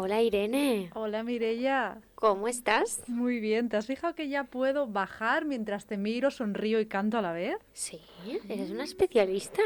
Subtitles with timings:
[0.00, 1.98] Hola Irene, Hola Mirella.
[2.14, 3.02] ¿cómo estás?
[3.08, 7.18] Muy bien, ¿te has fijado que ya puedo bajar mientras te miro, sonrío y canto
[7.18, 7.56] a la vez?
[7.72, 8.00] Sí,
[8.48, 9.60] eres una especialista.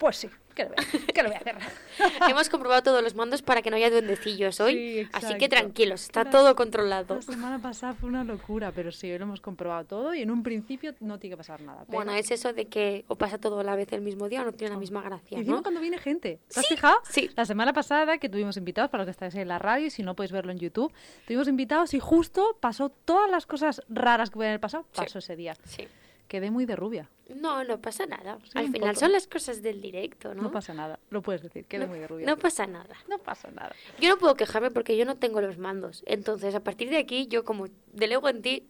[0.00, 1.00] Pues sí, ¿qué le voy a hacer?
[1.12, 1.56] ¿Qué le voy a hacer?
[2.30, 4.72] Hemos comprobado todos los mandos para que no haya duendecillos hoy,
[5.04, 7.16] Sí, así que tranquilos, está La- todo controlado.
[7.16, 10.30] La semana pasada fue una locura, pero sí, hoy lo hemos comprobado todo y en
[10.30, 11.80] un principio no tiene que pasar nada.
[11.84, 14.40] pero- Bueno, es eso de que o pasa todo a la vez el mismo día
[14.40, 15.60] o no tiene la misma gracia, Y ¿no?
[15.62, 16.40] cuando viene gente.
[16.48, 16.96] ¿Te has Sí, fijado?
[17.04, 17.30] sí.
[17.36, 20.02] La semana pasada que tuvimos invitados, para los que estáis en la radio y si
[20.02, 20.90] no podéis verlo en YouTube,
[21.26, 25.02] tuvimos invitados y justo pasó todas las cosas raras que pueden haber pasado, Sí.
[25.02, 25.54] pasó ese día.
[25.64, 25.86] Sí.
[26.30, 27.10] Quedé muy de rubia.
[27.34, 28.38] No, no pasa nada.
[28.44, 29.00] Sí, Al final poco.
[29.00, 30.44] son las cosas del directo, ¿no?
[30.44, 32.24] No, pasa nada, lo puedes decir, quedé No- muy de rubia.
[32.24, 32.94] no pasa nada.
[33.08, 33.74] No pasa nada.
[33.98, 36.04] Yo no puedo quejarme porque yo no tengo los mandos.
[36.06, 38.64] Entonces, a partir de aquí, yo como delego en ti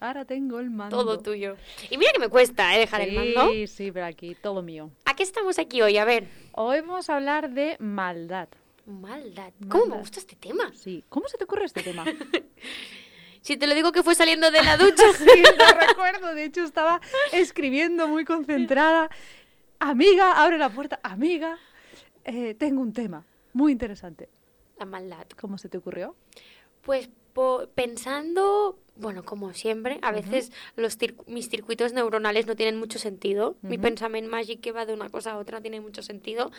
[0.00, 0.96] Ahora tengo el mando.
[0.98, 1.56] todo tuyo.
[1.88, 2.80] Y mira que me cuesta, ¿eh?
[2.80, 3.52] Dejar el mando.
[3.52, 4.90] Sí, sí, pero aquí todo mío.
[5.04, 5.98] ¿A qué estamos aquí hoy?
[5.98, 6.26] A ver.
[6.50, 8.48] Hoy vamos a hablar de maldad.
[8.86, 9.52] Maldad.
[9.68, 10.72] ¿Cómo me gusta este tema?
[10.74, 11.04] Sí.
[11.08, 12.04] ¿Cómo se te ocurre este tema?
[13.42, 15.02] Si te lo digo que fue saliendo de la ducha.
[15.18, 16.34] sí, lo recuerdo.
[16.34, 17.00] De hecho, estaba
[17.32, 19.10] escribiendo muy concentrada.
[19.78, 21.00] Amiga, abre la puerta.
[21.02, 21.58] Amiga,
[22.24, 24.28] eh, tengo un tema muy interesante.
[24.78, 25.26] la maldad.
[25.40, 26.14] ¿Cómo se te ocurrió?
[26.82, 32.78] Pues po- pensando, bueno, como siempre, a veces los cir- mis circuitos neuronales no tienen
[32.78, 33.56] mucho sentido.
[33.62, 36.50] Mi pensamiento mágico que va de una cosa a otra no tiene mucho sentido.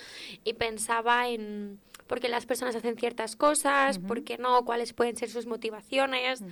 [0.43, 4.07] Y pensaba en por qué las personas hacen ciertas cosas, Ujú.
[4.07, 6.43] por qué no, cuáles pueden ser sus motivaciones.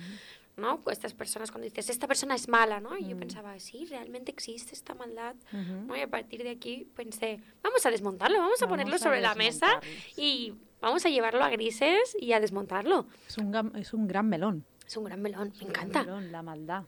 [0.54, 0.80] ¿no?
[0.82, 2.98] Pues Estas personas cuando dices, esta persona es mala, ¿no?
[2.98, 3.20] Y yo Mm.
[3.20, 5.86] pensaba, sí, realmente existe esta maldad, Ujú.
[5.86, 5.96] ¿no?
[5.96, 9.22] Y a partir de aquí pensé, vamos a desmontarlo, vamos a Vamos ponerlo a sobre
[9.22, 9.80] la mesa
[10.14, 13.06] y vamos a llevarlo a grises y a desmontarlo.
[13.26, 14.66] Es un, es un gran melón.
[14.86, 16.84] Es un gran melón, me encanta, melón, la maldad.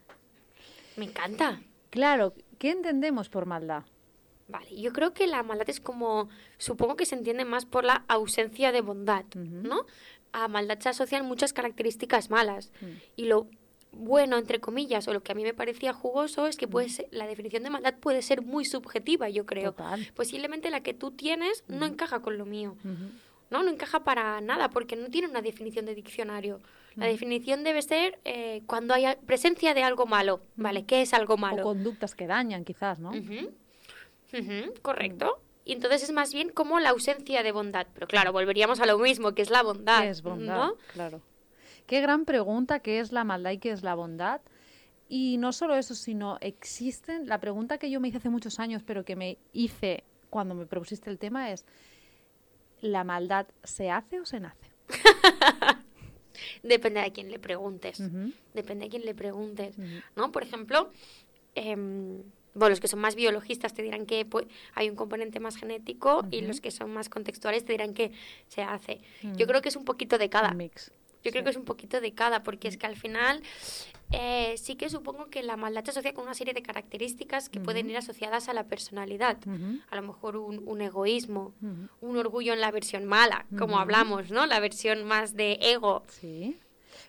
[0.96, 1.58] me encanta.
[1.88, 3.84] Claro, ¿qué entendemos por maldad?
[4.48, 6.28] Vale, yo creo que la maldad es como,
[6.58, 9.42] supongo que se entiende más por la ausencia de bondad, Ujú.
[9.68, 9.86] ¿no?
[10.32, 12.70] A maldad se asocian muchas características malas.
[12.80, 12.86] Mm.
[13.16, 13.46] Y lo
[13.96, 17.06] bueno, entre comillas, o lo que a mí me parecía jugoso, es que puede ser-
[17.12, 19.70] la definición de maldad puede ser muy subjetiva, yo creo.
[19.70, 20.04] Total.
[20.16, 22.76] Posiblemente la que tú tienes no encaja con lo mío.
[22.84, 23.10] Ujú.
[23.50, 26.58] No, no encaja para nada porque no tiene una definición de diccionario.
[26.96, 30.40] La definición debe ser eh, cuando haya presencia de algo malo.
[30.56, 30.84] ¿Vale?
[30.86, 31.62] ¿Qué es algo O malo?
[31.62, 33.12] conductas que dañan, quizás, ¿no?
[34.82, 35.40] Correcto.
[35.64, 37.86] Y entonces es más bien como la ausencia de bondad.
[37.94, 40.02] Pero claro, volveríamos a lo mismo, que es la bondad.
[40.02, 40.56] ¿Qué es bondad?
[40.56, 40.74] ¿no?
[40.92, 41.22] Claro.
[41.86, 44.40] Qué gran pregunta, ¿qué es la maldad y qué es la bondad?
[45.08, 48.82] Y no solo eso, sino existen, la pregunta que yo me hice hace muchos años,
[48.82, 51.66] pero que me hice cuando me propusiste el tema es,
[52.80, 54.70] ¿la maldad se hace o se nace?
[56.62, 58.02] Depende de a quién le preguntes.
[58.54, 59.76] Depende de quién le preguntes.
[60.16, 60.32] ¿no?
[60.32, 60.90] Por ejemplo,
[61.54, 62.22] em,
[62.54, 66.24] bueno, los que son más biologistas te dirán que pues, hay un componente más genético
[66.30, 68.12] y los que son más contextuales te dirán que
[68.48, 69.00] se hace.
[69.22, 69.46] Yo Ujú.
[69.46, 70.52] creo que es un poquito de cada.
[70.52, 70.92] Mix.
[71.24, 73.42] Yo creo que es un poquito de cada, porque es que al final
[74.12, 77.60] eh, sí que supongo que la maldad se asocia con una serie de características que
[77.60, 79.38] pueden ir asociadas a la personalidad.
[79.90, 81.54] A lo mejor un, un egoísmo,
[82.02, 84.44] un orgullo en la versión mala, como hablamos, ¿no?
[84.44, 86.02] La versión más de ego.
[86.08, 86.58] Sí.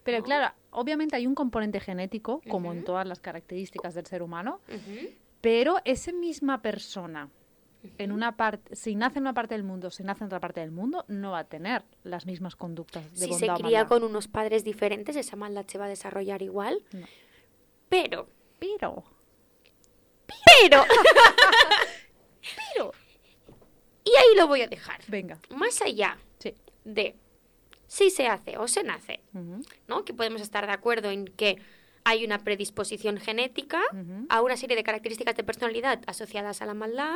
[0.03, 4.61] Pero claro, obviamente hay un componente genético, como en todas las características del ser humano.
[5.45, 7.29] Pero esa misma persona,
[7.99, 10.59] en una parte, si nace en una parte del mundo, si nace en otra parte
[10.59, 14.27] del mundo, no va a tener las mismas conductas de Si se cría con unos
[14.27, 16.81] padres diferentes, esa maldad se va a desarrollar igual.
[16.93, 17.05] No.
[17.89, 18.27] Pero,
[18.59, 19.03] Pero,
[20.59, 20.83] pero,
[22.73, 22.91] pero,
[24.03, 24.99] y ahí lo voy a dejar.
[25.07, 26.55] venga, Más allá sí.
[26.85, 27.15] de
[27.85, 29.21] si se hace o se nace,
[29.87, 30.03] ¿no?
[30.05, 31.59] Que podemos estar de acuerdo en que
[32.05, 33.81] hay una predisposición genética
[34.29, 37.15] a una serie de características de personalidad asociadas a la maldad.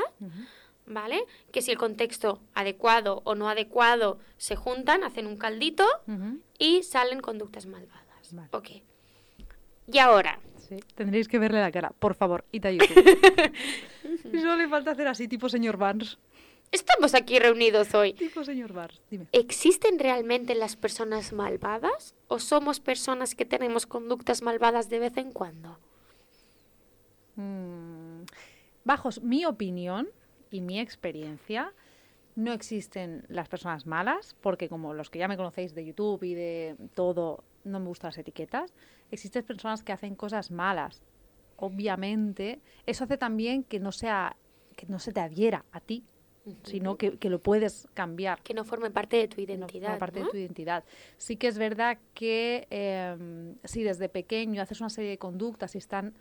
[0.86, 1.24] ¿vale?
[1.52, 5.86] Que si el contexto adecuado o no adecuado se juntan, hacen un caldito
[6.58, 8.34] y salen conductas malvadas.
[8.34, 8.50] Vale.
[8.52, 8.70] Ok.
[9.92, 10.40] Y ahora,
[10.70, 13.52] Sí, tendréis que verle la cara, por favor, id a YouTube.
[14.40, 16.20] Solo le falta hacer así, tipo señor Barnes.
[16.72, 18.14] Estamos aquí reunidos hoy.
[18.14, 18.74] Tipo señor
[19.10, 19.28] dime.
[19.32, 25.32] ¿Existen realmente las personas malvadas o somos personas que tenemos conductas malvadas de vez en
[25.32, 25.80] cuando?
[27.36, 28.24] Mm,
[28.90, 30.10] Bajo mi opinión
[30.50, 31.74] y mi experiencia,
[32.36, 36.34] no existen las personas malas, porque como los que ya me conocéis de YouTube y
[36.34, 38.74] de todo, no me gustan las etiquetas.
[39.12, 41.04] Existen personas que hacen cosas malas.
[41.58, 44.38] Obviamente, eso hace también que no sea
[44.76, 46.06] que no se te adhiera a ti,
[46.64, 48.42] sino que, que lo puedes cambiar.
[48.42, 50.00] Que no forme parte de tu no identidad.
[50.00, 50.26] parte ¿no?
[50.26, 50.84] de tu identidad.
[51.18, 55.78] Sí que es verdad que eh, si desde pequeño haces una serie de conductas y
[55.78, 56.14] están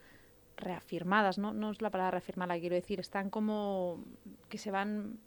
[0.56, 1.52] reafirmadas, ¿no?
[1.52, 4.04] no es la palabra reafirmar la que quiero decir, están como
[4.48, 5.18] que se van,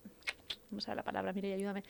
[0.70, 1.34] ¿cómo se llama la palabra?
[1.34, 1.84] Mire, ayúdame.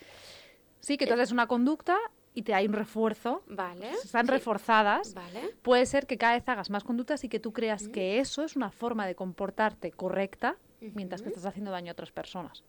[0.80, 1.98] Sí, que tú haces una conducta
[2.34, 3.92] y te hay un refuerzo, Vale.
[3.92, 5.56] están sí, reforzadas, Vale.
[5.62, 8.56] puede ser que cada vez hagas más conductas y que tú creas que eso es
[8.56, 12.64] una forma de comportarte correcta mientras que estás haciendo daño a otras personas.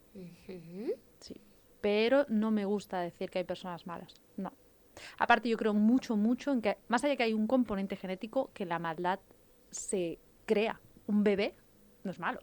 [1.20, 1.34] Sí.
[1.80, 4.14] Pero no me gusta decir que hay personas malas.
[4.36, 4.52] No.
[5.18, 8.66] Aparte, yo creo mucho, mucho en que, más allá que hay un componente genético, que
[8.66, 9.18] la maldad
[9.70, 10.80] se crea.
[11.06, 11.54] Un bebé
[12.04, 12.40] no es malo.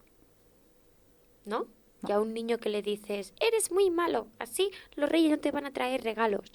[1.46, 1.68] ¿No?
[2.08, 5.52] Y a un niño que le dices, eres muy malo, así los reyes no te
[5.52, 6.52] van a traer regalos.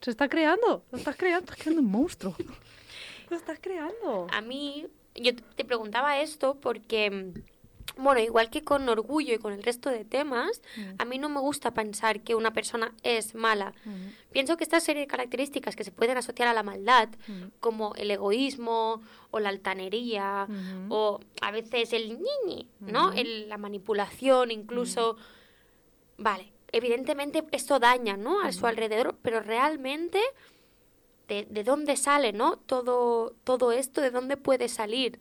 [0.00, 2.34] Se está creando, lo estás creando, estás creando un monstruo.
[3.30, 4.26] Lo estás creando.
[4.32, 7.32] A mí, yo te- te preguntaba esto porque, mm,
[7.96, 10.82] bueno, igual que con orgullo y con el resto de temas, Mm.
[10.98, 13.74] a mí no me gusta pensar que una persona es mala.
[13.84, 13.94] Ujú,
[14.32, 17.94] Pienso que esta serie de características que se pueden asociar a la maldad, ujú, como
[17.96, 20.86] el egoísmo o la altanería ujú.
[20.94, 23.08] o a veces el ñiñi, ¿no?
[23.08, 23.18] Ujú.
[23.18, 25.16] El- la manipulación, incluso.
[26.18, 28.40] Vale, evidentemente esto daña, ¿no?
[28.40, 30.20] A su alrededor, pero realmente
[31.28, 32.56] de, de dónde sale, ¿no?
[32.58, 35.18] Todo, todo esto, de dónde puede salir.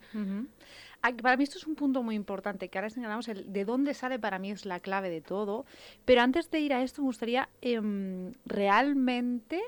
[1.02, 4.20] Para mí esto es un punto muy importante, que ahora señalamos el de dónde sale
[4.20, 5.66] para mí es la clave de todo.
[6.06, 9.62] Pero antes de ir a esto me gustaría em, realmente,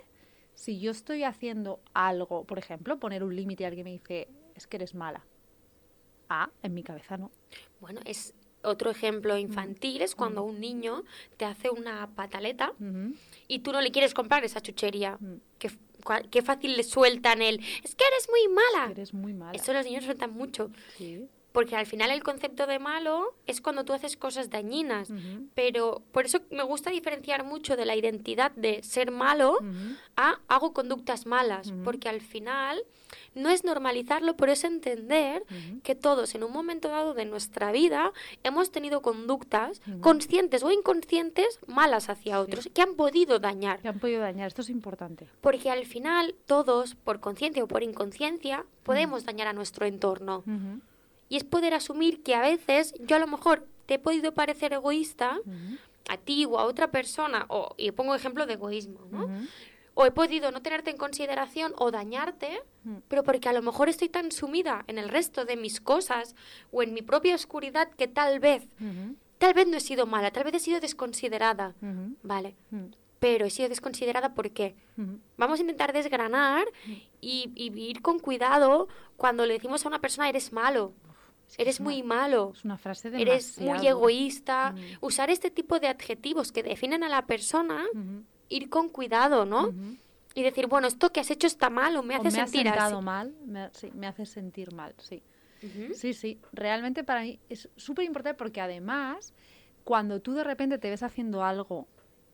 [0.54, 4.68] si yo estoy haciendo algo, por ejemplo, poner un límite y alguien me dice, es
[4.68, 5.26] que eres mala.
[6.30, 7.32] Ah, en mi cabeza no.
[7.80, 8.34] Bueno, es
[8.64, 11.04] otro ejemplo infantil, es cuando un niño
[11.38, 12.74] te hace una pataleta
[13.48, 15.18] y tú no le quieres comprar esa chuchería.
[15.60, 15.78] Cua-
[16.30, 18.92] qué fácil le sueltan el, es que eres muy mala.
[18.92, 19.54] Eres muy mala.
[19.54, 20.72] Eso los niños sueltan mucho.
[20.98, 21.28] Sí.
[21.54, 25.10] Porque al final el concepto de malo es cuando tú haces cosas dañinas.
[25.56, 29.60] Pero por eso me gusta diferenciar mucho de la identidad de ser malo
[30.18, 31.72] a hago conductas malas.
[31.86, 32.84] Porque al final
[33.36, 35.44] no es normalizarlo, pero es entender
[35.84, 38.12] que todos en un momento dado de nuestra vida
[38.44, 43.80] hemos tenido conductas conscientes o inconscientes malas hacia otros que han podido dañar.
[43.82, 45.28] Te han podido dañar, esto es importante.
[45.42, 50.44] Porque al final todos, por conciencia o por inconsciencia, podemos dañar a nuestro entorno.
[51.30, 54.74] Y es poder asumir que a veces yo a lo mejor te he podido parecer
[54.74, 55.40] egoísta
[56.10, 59.28] a ti o a otra persona, o, y pongo ejemplo de egoísmo, ¿no?
[59.96, 62.62] O he podido no tenerte en consideración o dañarte,
[63.08, 66.36] pero porque a lo mejor estoy tan sumida en el resto de mis cosas
[66.72, 68.68] o en mi propia oscuridad que tal vez,
[69.38, 71.76] tal vez no he sido mala, tal vez he sido desconsiderada.
[72.24, 72.56] Vale,
[73.20, 74.76] pero he sido desconsiderada ¿por qué?
[74.98, 75.20] Ujú.
[75.38, 76.66] Vamos a intentar desgranar
[77.22, 80.94] y, y ir con cuidado cuando le decimos a una persona eres malo,
[81.58, 82.52] Eres una- muy malo.
[82.56, 84.72] Es una frase de Eres muy egoísta.
[84.72, 84.80] Mm.
[85.06, 87.84] Usar este tipo de adjetivos que definen a la persona,
[88.50, 89.74] ir con cuidado, ¿no?
[90.36, 92.48] Y decir, bueno, esto que has hecho está mal o me O hace me ha
[92.48, 92.96] sentir así.
[93.04, 95.22] mal, me, sí, me hace sentir mal, sí.
[95.94, 99.34] Sí, sí, realmente para mí es súper importante porque además,
[99.86, 101.88] cuando tú de repente te ves haciendo algo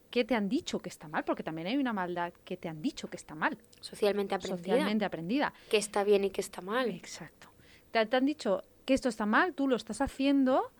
[0.09, 2.81] que te han dicho que está mal, porque también hay una maldad que te han
[2.81, 4.57] dicho que está mal, Socialmente aprendida.
[4.63, 5.53] socialmente aprendida.
[5.69, 6.89] Que está bien y que está mal.
[6.89, 7.49] Exacto.
[7.91, 10.71] Te, te han dicho que esto está mal, tú lo estás haciendo,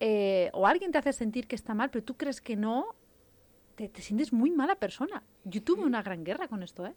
[0.00, 2.96] eh, o alguien te hace sentir que está mal, pero tú crees que no,
[3.76, 5.22] te, te sientes muy mala persona.
[5.44, 6.94] Yo tuve una gran guerra con esto, ¿eh?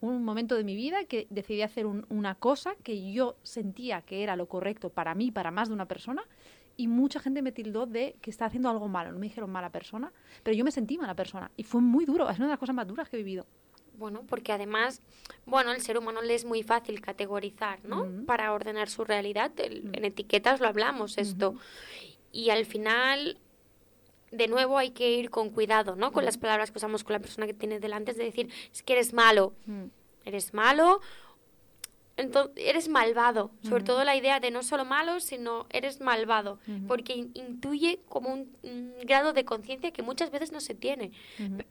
[0.00, 4.24] Un momento de mi vida que decidí hacer un- una cosa que yo sentía que
[4.24, 6.24] era lo correcto para mí, para más de una persona,
[6.76, 9.12] y mucha gente me tildó de que estaba haciendo algo malo.
[9.12, 10.12] No me dijeron mala persona,
[10.42, 11.48] pero yo me sentí mala persona.
[11.56, 13.46] Y fue muy duro, es una de las cosas más duras que he vivido.
[13.96, 15.00] Bueno, porque además,
[15.46, 18.06] bueno, el ser humano le es muy fácil categorizar, ¿no?
[18.26, 19.52] Para ordenar su realidad.
[19.58, 19.90] El-.
[19.92, 21.54] En etiquetas lo hablamos esto.
[22.32, 23.38] Y al final,
[24.32, 26.12] de nuevo, hay que ir con cuidado, ¿no?
[26.12, 28.10] Con las palabras que usamos con la persona que tienes delante.
[28.10, 29.52] Es de decir, es que eres malo.
[30.24, 31.00] Eres malo.
[32.16, 33.50] Entonces, eres malvado.
[33.68, 36.58] Sobre todo la idea de no solo malo, sino eres malvado.
[36.86, 41.10] Porque in- intuye como un, un grado de conciencia que muchas veces no se tiene.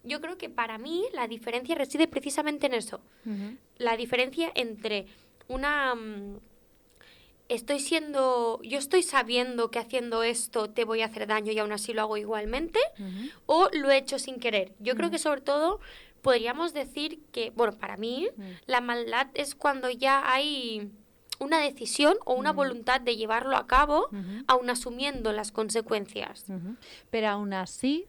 [0.04, 3.00] Yo creo que para mí la diferencia reside precisamente en eso.
[3.78, 5.06] La diferencia entre
[5.48, 5.96] una...
[5.96, 6.40] mm,
[7.50, 8.60] Estoy siendo...
[8.64, 12.02] Yo estoy sabiendo que haciendo esto te voy a hacer daño y aún así lo
[12.02, 12.80] hago igualmente.
[13.46, 14.72] O lo he hecho sin querer.
[14.80, 15.80] Yo creo que sobre todo
[16.24, 18.42] podríamos decir que, bueno, para mí Mm.
[18.66, 20.90] la maldad es cuando ya hay
[21.40, 22.58] una decisión o una Ujú.
[22.58, 26.46] voluntad de llevarlo a cabo, ujú, aún asumiendo las consecuencias.
[27.12, 28.08] Pero aún así,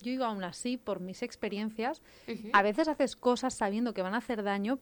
[0.00, 2.02] yo digo aún así, por mis experiencias,
[2.52, 4.80] a veces haces cosas sabiendo que van a hacer daño,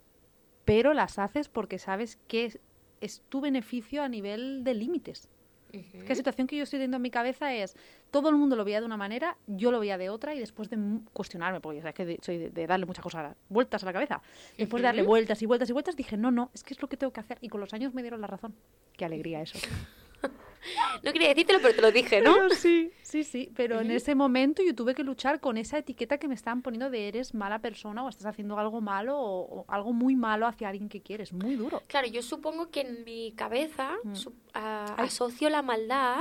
[0.64, 2.60] pero las haces porque sabes que es,
[3.00, 5.28] es tu beneficio a nivel de límites.
[5.70, 7.76] Que la situación que yo estoy teniendo en mi cabeza es,
[8.10, 10.70] todo el mundo lo veía de una manera, yo lo veía de otra, y después
[10.70, 10.78] de
[11.12, 13.92] cuestionarme, porque ya sabes que de- soy de, de darle muchas cosas, vueltas a la
[13.92, 14.22] cabeza,
[14.56, 16.88] después de darle vueltas y vueltas y vueltas, dije, no, no, es que es lo
[16.88, 17.38] que tengo que hacer.
[17.40, 18.54] Y con los años me dieron la razón.
[18.96, 19.58] Qué alegría eso.
[21.02, 22.34] no quería decírtelo, pero te lo dije, ¿no?
[22.34, 23.50] Pero sí, sí, sí.
[23.56, 26.90] Pero en ese momento yo tuve que luchar con esa etiqueta que me estaban poniendo
[26.90, 30.68] de eres mala persona o estás haciendo algo malo o, o algo muy malo hacia
[30.68, 31.32] alguien que quieres.
[31.32, 31.82] Muy duro.
[31.86, 34.14] Claro, yo supongo que en mi cabeza Mm.
[34.14, 36.20] su- asocio la maldad.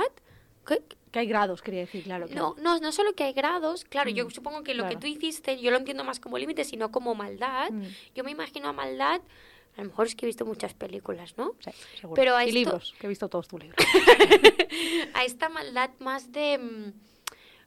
[0.66, 0.82] ¿Qué?
[1.10, 2.26] Que hay grados, quería decir, claro.
[2.26, 2.54] No, claro.
[2.62, 5.58] no, no solo que hay grados, claro, yo Mm, supongo que lo que tú hiciste,
[5.58, 7.70] yo lo entiendo más como límite, sino como maldad.
[7.70, 7.82] Mm,
[8.14, 9.22] Yo me imagino a maldad,
[9.78, 11.54] a lo mejor es que he visto muchas películas, ¿no?
[11.60, 11.70] sí,
[12.00, 12.20] seguro.
[12.20, 13.78] Pero a y esto- libros, que he visto todos tus libros.
[15.14, 16.92] a esta maldad más de mm,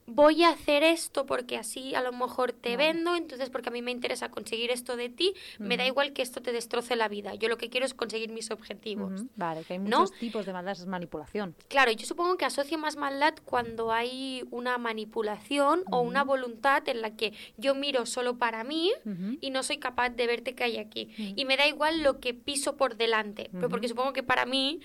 [0.08, 2.93] voy a hacer esto porque así a lo mejor te Vale.
[2.93, 6.22] vendo, entonces porque a mí me interesa conseguir esto de ti, me da igual que
[6.22, 7.36] esto te destroce la vida.
[7.36, 9.24] Yo lo que quiero es conseguir mis objetivos.
[9.36, 10.01] Vale, que hay ¿No?
[10.01, 11.55] muchos tipos de maldad, es manipulación.
[11.67, 17.01] Claro, yo supongo que asocio más maldad cuando hay una manipulación o una voluntad en
[17.01, 18.91] la que yo miro solo para mí
[19.39, 21.10] y no soy capaz de verte que hay aquí.
[21.36, 24.81] Y me da igual lo que piso por delante, pero porque supongo que para mí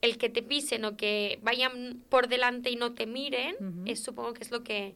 [0.00, 4.32] el que te pisen o que vayan por delante y no te miren, es, supongo
[4.32, 4.94] que es lo que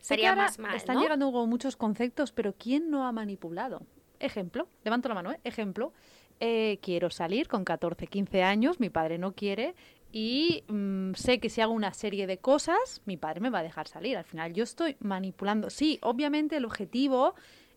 [0.00, 1.02] sería ahora más mal, Están ¿no?
[1.02, 3.82] llegando como muchos conceptos, pero ¿quién no ha manipulado?
[4.20, 5.40] Ejemplo, levanto la mano, ¿eh?
[5.44, 5.92] Ejemplo,
[6.40, 9.74] eh, quiero salir con 14, 15 años, mi padre no quiere
[10.12, 13.62] y mm, sé que si hago una serie de cosas, mi padre me va a
[13.64, 14.16] dejar salir.
[14.16, 15.70] Al final yo estoy manipulando.
[15.70, 17.34] Sí, obviamente el objetivo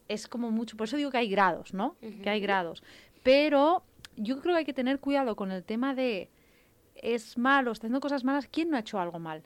[0.08, 1.96] es como mucho, por eso digo que hay grados, ¿no?
[2.22, 2.84] Que hay grados.
[3.24, 3.84] Pero
[4.16, 6.30] yo creo que hay que tener cuidado con el tema de
[7.02, 9.44] es malo, está haciendo cosas malas, ¿quién no ha hecho algo mal?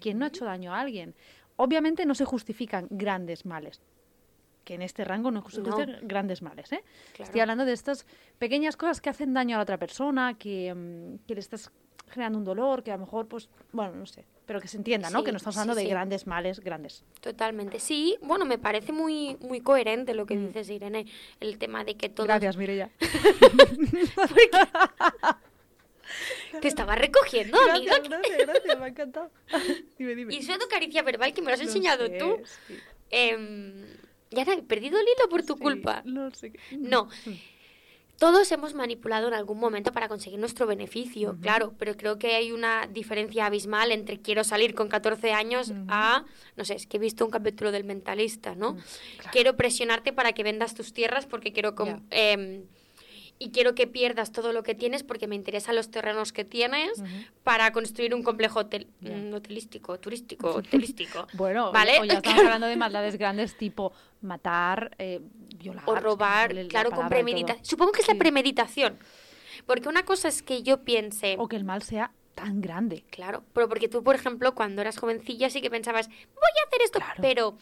[0.00, 1.14] ¿Quién no ha hecho daño a alguien?
[1.56, 3.80] Obviamente no se justifican grandes males.
[4.64, 5.64] Que en este rango no se No.
[5.72, 6.82] justifican grandes males, ¿eh?
[7.12, 7.24] Claro.
[7.24, 8.06] Estoy hablando de estas
[8.38, 11.70] pequeñas cosas que hacen daño a la otra persona, que, mm, que le estás
[12.10, 15.10] generando un dolor, que a lo mejor, pues, bueno, no sé, pero que se entienda,
[15.10, 15.20] ¿no?
[15.20, 15.90] Sí, que no estamos sí, hablando de sí.
[15.90, 17.04] grandes males, grandes.
[17.20, 17.78] Totalmente.
[17.78, 20.46] Sí, bueno, me parece muy, muy coherente lo que Mm.
[20.48, 21.06] dices, Irene,
[21.40, 22.26] el tema de que todo...
[22.26, 22.90] Gracias, Mireya.
[26.60, 27.98] Te estaba recogiendo, amiga.
[28.02, 29.30] gracias, gracias, me ha encantado.
[29.98, 30.34] dime, dime.
[30.34, 32.38] Y tu caricia verbal que me lo has enseñado sé, tú.
[32.68, 32.74] sí,
[33.10, 33.86] Em,
[34.30, 36.02] ya he perdido el hilo por tu sí, culpa.
[36.04, 36.52] No sé.
[36.52, 37.08] qué- No.
[38.18, 42.52] Todos hemos manipulado en algún momento para conseguir nuestro beneficio, claro, pero creo que hay
[42.52, 47.00] una diferencia abismal entre quiero salir con 14 años a, no sé, es que he
[47.00, 48.74] visto un capítulo del mentalista, ¿no?
[48.74, 48.76] Mm,
[49.16, 49.30] claro.
[49.32, 51.74] Quiero presionarte para que vendas tus tierras porque quiero...
[53.42, 57.02] y quiero que pierdas todo lo que tienes porque me interesan los terrenos que tienes
[57.42, 61.26] para construir un complejo hotel- mm, hotelístico, turístico, hotelístico.
[61.32, 61.98] Bueno, ¿Vale?
[62.00, 65.20] o ya estamos hablando de maldades grandes tipo matar, eh,
[65.56, 65.84] violar.
[65.86, 67.64] o robar, la claro, con premeditación.
[67.64, 68.12] Supongo que es Sí.
[68.12, 68.98] la premeditación.
[69.66, 73.04] Porque una cosa es que yo piense, O que el mal sea tan grande.
[73.10, 76.16] claro, pero porque tú, por ejemplo, cuando eras jovencilla sí que pensabas, voy
[76.62, 77.22] a hacer esto, Claro.
[77.22, 77.56] pero,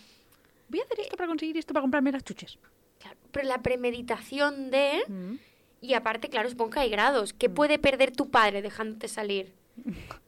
[0.71, 2.59] Voy a hacer esto para conseguir esto, para comprarme las chuches.
[3.01, 5.03] claro, pero la premeditación de...
[5.09, 5.35] Mm.
[5.81, 7.33] Y aparte, claro, supongo que hay grados.
[7.33, 9.53] ¿Qué puede perder tu padre dejándote salir?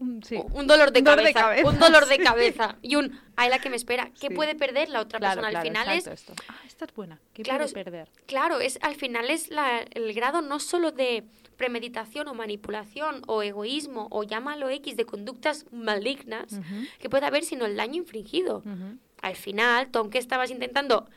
[0.00, 0.36] Mm, Sí.
[0.52, 1.68] Un dolor de Un dolor de cabeza.
[1.68, 2.22] Un dolor de sí.
[2.22, 2.76] cabeza.
[2.82, 4.12] Y un, ay, la que me espera.
[4.20, 4.34] ¿Qué Sí.
[4.34, 5.50] puede perder la otra Claro, persona?
[5.50, 6.34] claro, al final es, esto.
[6.48, 7.18] Ah, esta es buena.
[7.32, 8.08] ¿Qué Claro, puede perder?
[8.26, 11.24] claro, es al final es la- el grado no solo de
[11.56, 16.60] premeditación o manipulación o egoísmo o llámalo X de conductas malignas
[17.00, 18.62] que puede haber, sino el daño infringido.
[19.20, 21.08] Al final, tú aunque estabas intentando,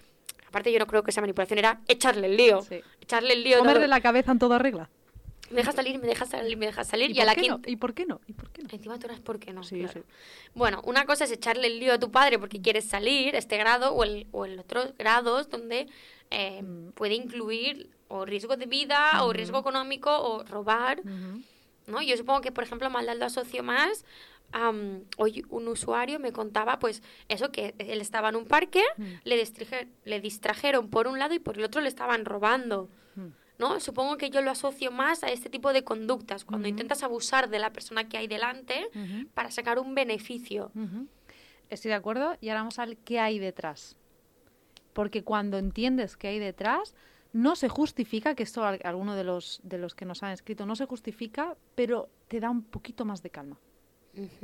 [0.48, 2.64] aparte yo no creo que esa manipulación era echarle el lío.
[2.64, 2.82] Sí.
[3.12, 3.58] Echarle el lío.
[3.60, 4.90] Comerle la cabeza en toda regla.
[5.50, 7.12] Me dejas salir, me dejas salir, me dejas salir.
[7.12, 7.60] ¿Y, Y, a por la qué no?
[7.66, 8.22] ¿Y por qué no?
[8.26, 8.70] ¿Y por qué no?
[8.72, 9.64] Encima tú eras por qué no.
[9.64, 9.92] Sí, claro.
[9.94, 10.00] sí.
[10.56, 13.92] Bueno, una cosa es echarle el lío a tu padre porque quieres salir, este grado,
[13.94, 15.88] o el, o el otro grados donde
[16.30, 16.92] eh, Mm.
[16.92, 19.34] puede incluir o riesgo de vida, o Ujú.
[19.34, 21.02] riesgo económico, o robar.
[21.88, 22.02] ¿no?
[22.02, 24.06] Yo supongo que, por ejemplo, maldad lo asocio más.
[24.54, 29.04] am, hoy un usuario me contaba, pues, eso, que él estaba en un parque, Mm.
[29.24, 29.44] le,
[30.06, 32.90] le distrajeron por un lado y por el otro le estaban robando.
[33.62, 33.80] ¿No?
[33.80, 37.60] Supongo que yo lo asocio más a este tipo de conductas, cuando intentas abusar de
[37.60, 38.88] la persona que hay delante
[39.34, 40.72] para sacar un beneficio.
[41.70, 42.36] Estoy de acuerdo.
[42.42, 43.96] Y ahora vamos al qué hay detrás.
[44.92, 46.94] Porque cuando entiendes qué hay detrás,
[47.32, 50.66] no se justifica, que esto al- alguno de los, de los que nos han escrito
[50.66, 53.58] no se justifica, pero te da un poquito más de calma.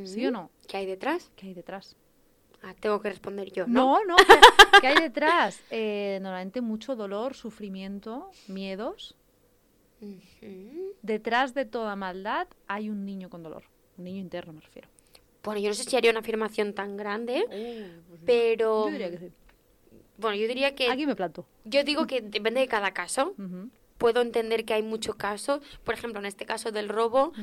[0.05, 0.49] ¿Sí o no?
[0.69, 1.29] ¿Qué hay detrás?
[1.35, 1.97] ¿Qué hay detrás?
[2.63, 3.99] Ah, tengo que responder yo, ¿no?
[4.03, 4.15] No, no.
[4.17, 4.33] ¿Qué,
[4.81, 5.59] qué hay detrás?
[5.69, 9.15] Eh, normalmente mucho dolor, sufrimiento, miedos.
[11.01, 13.63] Detrás de toda maldad hay un niño con dolor.
[13.97, 14.87] Un niño interno, me refiero.
[15.43, 17.45] Bueno, yo no sé si haría una afirmación tan grande,
[18.25, 18.85] pero...
[18.85, 19.31] Yo diría que sí.
[20.17, 20.89] Bueno, yo diría que...
[20.89, 21.45] Aquí me planto.
[21.63, 23.33] Yo digo que depende de cada caso.
[23.97, 25.61] Puedo entender que hay muchos casos.
[25.83, 27.41] Por ejemplo, en este caso del robo, Mm.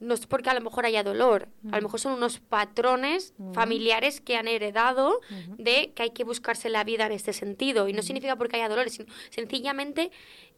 [0.00, 4.20] No es porque a lo mejor haya dolor, a lo mejor son unos patrones familiares
[4.20, 5.20] que han heredado
[5.58, 7.88] de que hay que buscarse la vida en este sentido.
[7.88, 10.10] Y no significa porque haya dolor, sino sencillamente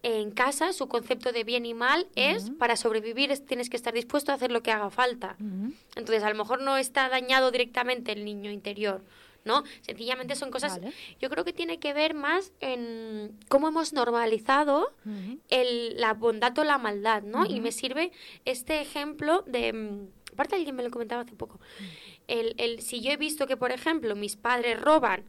[0.03, 3.93] en casa su concepto de bien y mal es para sobrevivir es- tienes que estar
[3.95, 5.37] dispuesto a hacer lo que haga falta.
[5.97, 9.03] Entonces a lo mejor no está dañado directamente el niño interior.
[9.47, 9.65] ¿No?
[9.81, 10.93] Sencillamente son cosas, Vale.
[11.21, 14.93] yo creo que tiene que ver más en cómo hemos normalizado
[15.49, 17.47] el, la bondad o la maldad, ¿no?
[17.47, 18.13] Y me sirve
[18.45, 19.73] este ejemplo de...
[19.73, 21.61] mm, Aparte alguien me lo comentaba hace poco.
[22.29, 25.25] El, el, si yo he visto que, por ejemplo, mis padres roban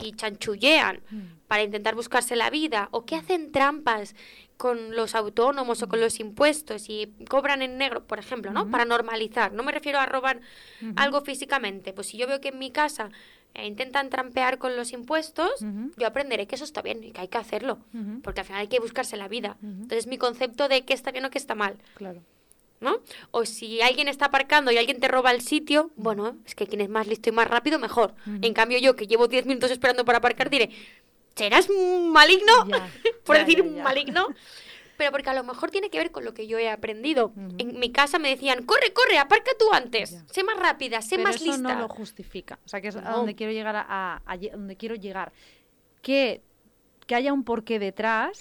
[0.00, 1.00] y chanchullean
[1.48, 4.14] para intentar buscarse la vida o que hacen trampas
[4.56, 8.70] con los autónomos o con los impuestos y cobran en negro, por ejemplo, ¿no?
[8.70, 9.52] Para normalizar.
[9.52, 10.40] No me refiero a robar
[10.94, 11.92] algo físicamente.
[11.92, 13.10] Pues si yo veo que en mi casa
[13.54, 15.50] eh, intentan trampear con los impuestos,
[15.96, 17.78] yo aprenderé que eso está bien y que hay que hacerlo.
[18.22, 19.56] Porque al final hay que buscarse la vida.
[19.62, 22.22] Entonces mi concepto de qué está bien o qué está mal, Claro.
[22.80, 22.96] ¿no?
[23.30, 26.80] O si alguien está aparcando y alguien te roba el sitio, bueno, es que quien
[26.80, 28.14] es más listo y más rápido, mejor.
[28.26, 30.70] En cambio yo, que llevo 10 minutos esperando para aparcar, diré,
[31.36, 32.52] ¿serás maligno?
[32.68, 32.90] Ya,
[33.24, 33.82] Por ya, decir ya.
[33.84, 34.26] maligno.
[35.02, 37.32] Pero porque a lo mejor tiene que ver con lo que yo he aprendido.
[37.58, 40.22] En mi casa me decían, corre, corre, aparca tú antes.
[40.30, 41.74] Sé más rápida, sé Pero más eso lista.
[41.74, 42.60] no lo justifica.
[42.64, 45.32] O sea, que es a donde quiero llegar a, a- a lle- donde quiero llegar.
[46.02, 46.40] Que,
[47.08, 48.38] que haya un porqué detrás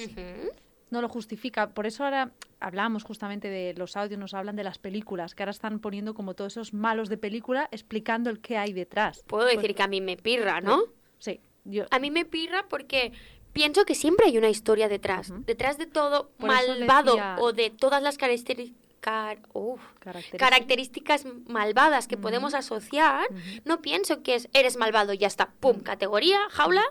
[0.91, 1.69] no lo justifica.
[1.69, 5.51] Por eso ahora hablamos justamente de los audios, nos hablan de las películas, que ahora
[5.51, 9.23] están poniendo como todos esos malos de película explicando el qué hay detrás.
[9.25, 10.83] Puedo decir que a mí me pirra, ¿no?
[11.17, 13.13] Sí, yo A mí me pirra porque
[13.53, 15.31] pienso que siempre hay una historia detrás.
[15.45, 22.17] Detrás de todo Por malvado decía- o de todas las características característica- características malvadas que
[22.17, 23.27] podemos asociar,
[23.65, 26.83] no pienso que es eres malvado y ya está, pum, categoría, jaula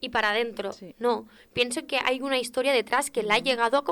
[0.00, 0.72] y para adentro.
[0.72, 0.96] Sí.
[0.98, 3.84] No, pienso que hay una historia detrás que la ha llegado a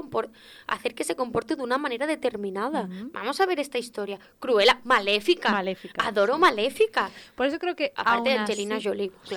[0.75, 2.89] hacer que se comporte de una manera determinada.
[3.13, 4.19] Vamos a ver esta historia.
[4.41, 5.53] Cruela, maléfica.
[5.53, 6.41] Maléfica, Adoro sí.
[6.41, 7.11] maléfica.
[7.37, 9.35] Por eso creo que Aparte de Angelina así- Jolie, Sí.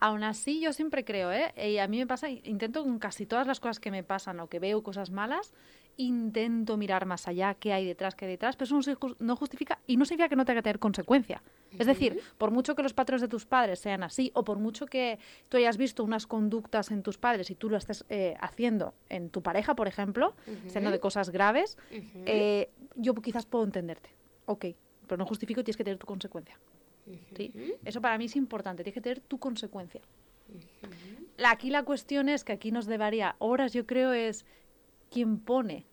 [0.00, 1.52] Aún así, yo siempre creo, ¿eh?
[1.56, 4.48] Y a mí me pasa, intento con casi todas las cosas que me pasan o
[4.48, 5.54] que veo cosas malas,
[5.96, 9.96] intento mirar más allá, qué hay detrás, qué hay detrás, pero eso no justifica y
[9.96, 11.42] no significa que no tenga que tener consecuencia.
[11.78, 14.86] Es decir, por mucho que los patrones de tus padres sean así, o por mucho
[14.86, 18.94] que tú hayas visto unas conductas en tus padres y tú lo estés eh, haciendo
[19.08, 20.34] en tu pareja, por ejemplo,
[20.66, 21.78] siendo de cosas graves,
[22.26, 24.10] eh, yo quizás puedo entenderte.
[24.46, 24.66] Ok,
[25.06, 26.58] pero no justifico y tienes que tener tu consecuencia.
[27.36, 27.52] ¿Sí?
[27.84, 30.00] Eso para mí es importante, tienes que tener tu consecuencia.
[31.36, 34.44] La- aquí la cuestión es que aquí nos llevaría horas, yo creo, es
[35.10, 35.84] quién pone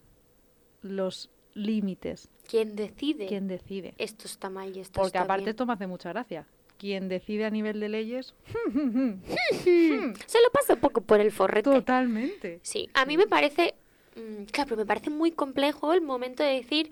[0.82, 3.28] los límites, ¿Quién decide?
[3.28, 3.94] quién decide.
[3.98, 5.50] Esto está mal y esto Porque está aparte bien.
[5.50, 6.46] esto me hace mucha gracia.
[6.78, 8.34] Quien decide a nivel de leyes,
[9.54, 11.70] Se lo pasa un poco por el forrete.
[11.70, 12.60] totalmente.
[12.64, 13.76] Sí, a mí me parece,
[14.16, 16.92] mm, claro, pero me parece muy complejo el momento de decir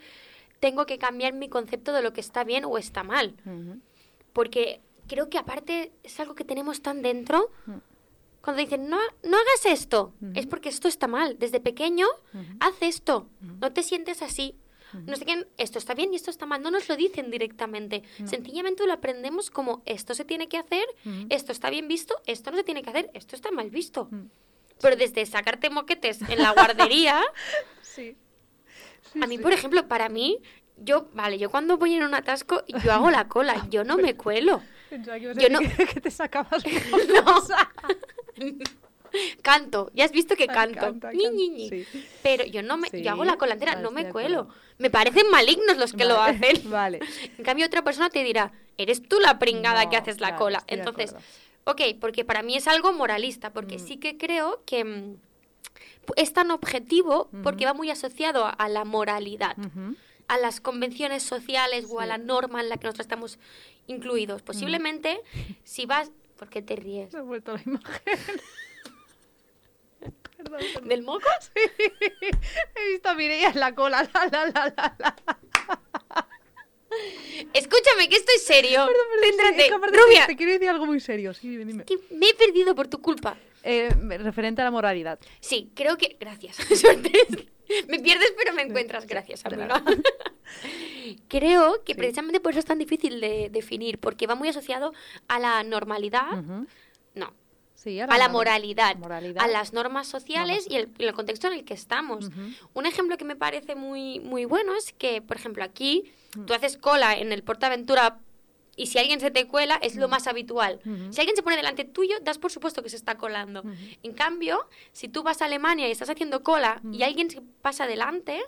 [0.59, 3.35] tengo que cambiar mi concepto de lo que está bien o está mal.
[3.45, 3.79] Ujú.
[4.39, 7.51] Porque creo que aparte es algo que tenemos tan dentro.
[7.65, 7.73] Mm.
[8.41, 11.35] Cuando dicen, no, no hagas esto, es porque esto está mal.
[11.37, 12.07] Desde pequeño,
[12.61, 14.55] haz esto, no te sientes así.
[14.93, 16.61] No sé qué, esto está bien y esto está mal.
[16.61, 18.03] No nos lo dicen directamente.
[18.23, 20.85] Sencillamente lo aprendemos como esto se tiene que hacer,
[21.27, 24.09] esto está bien visto, esto no se tiene que hacer, esto está mal visto.
[24.79, 27.21] Pero desde sacarte moquetes en la guardería,
[27.81, 28.15] Sí.
[29.21, 30.39] a mí, por ejemplo, para mí,
[30.83, 34.15] yo, vale, yo cuando voy en un atasco, yo hago la cola, yo no me
[34.15, 34.61] cuelo.
[35.35, 36.63] Yo no- que te sacabas
[37.13, 37.41] No.
[39.41, 40.79] Canto, ya has visto que canto.
[40.79, 41.69] canta, ñi, ñi.
[41.69, 41.85] sí.
[42.21, 44.41] Pero yo no me, Sí, yo hago la cola entera, no me cuelo.
[44.41, 44.59] acuerdo.
[44.77, 46.69] Me parecen malignos los que lo hacen.
[46.69, 46.99] Vale.
[47.37, 50.43] En cambio, otra persona te dirá, eres tú la pringada No, que haces la claro,
[50.43, 50.63] cola.
[50.67, 51.15] Entonces,
[51.63, 53.79] ok, porque para mí es algo moralista, porque Mm.
[53.79, 55.15] sí que creo que mm,
[56.15, 59.57] es tan objetivo porque va muy asociado a, a la moralidad.
[60.29, 62.09] A las convenciones sociales o a Sí.
[62.09, 63.37] la norma en la que nosotros estamos
[63.87, 64.41] incluidos.
[64.41, 65.19] Posiblemente,
[65.65, 66.11] si vas...
[66.37, 67.13] ¿Por qué te ríes?
[67.15, 68.01] Ha vuelto la imagen.
[70.37, 70.87] Perdón, perdón.
[70.87, 71.27] ¿Del moco?
[72.75, 74.09] He visto a Mireia en la cola.
[74.13, 75.15] La, la, la, la, la.
[77.53, 78.85] Escúchame, que estoy serio.
[78.85, 79.73] Perdón, perdón, Céntrate.
[79.73, 81.33] aparte Rubia, Te quiero decir algo muy serio.
[81.33, 81.83] Sí, dime, dime.
[81.85, 83.35] que me he perdido por tu culpa.
[83.63, 83.89] Eh,
[84.19, 85.19] referente a la moralidad.
[85.41, 86.15] Sí, creo que...
[86.19, 86.55] Gracias.
[86.79, 87.11] Suerte.
[87.87, 89.05] me pierdes, pero me encuentras.
[89.07, 89.83] Gracias, amiga.
[91.27, 91.97] creo que Sí.
[91.97, 94.93] precisamente por eso es tan difícil de definir, porque va muy asociado
[95.27, 96.43] a la normalidad,
[97.15, 97.33] no,
[97.75, 99.41] Sí, a la moral- moralidad, moralidad.
[99.43, 102.29] a las normas sociales y el, y el contexto en el que estamos.
[102.73, 106.45] Un ejemplo que me parece muy, muy bueno es que, por ejemplo, aquí Mm.
[106.45, 108.19] tú haces cola en el Portaventura
[108.81, 110.79] y si alguien se te cuela es lo más habitual.
[110.85, 111.11] Ujú.
[111.13, 113.59] Si alguien se pone delante tuyo, das por supuesto que se está colando.
[113.61, 113.73] Ujú.
[114.03, 117.85] En cambio, si tú vas a Alemania y estás haciendo cola y alguien se pasa
[117.87, 118.39] delante,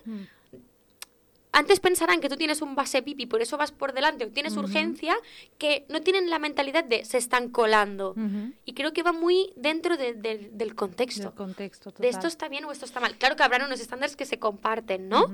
[1.54, 4.56] antes pensarán que tú tienes un base pipi, por eso vas por delante o tienes
[4.56, 5.18] urgencia,
[5.58, 8.12] que no tienen la mentalidad de se están colando.
[8.12, 8.54] Ujú.
[8.64, 11.24] Y creo que va muy dentro de- del- del contexto.
[11.24, 12.10] Del contexto de total.
[12.10, 13.18] esto está bien o esto está mal.
[13.18, 15.26] Claro que habrán unos estándares que se comparten, ¿no?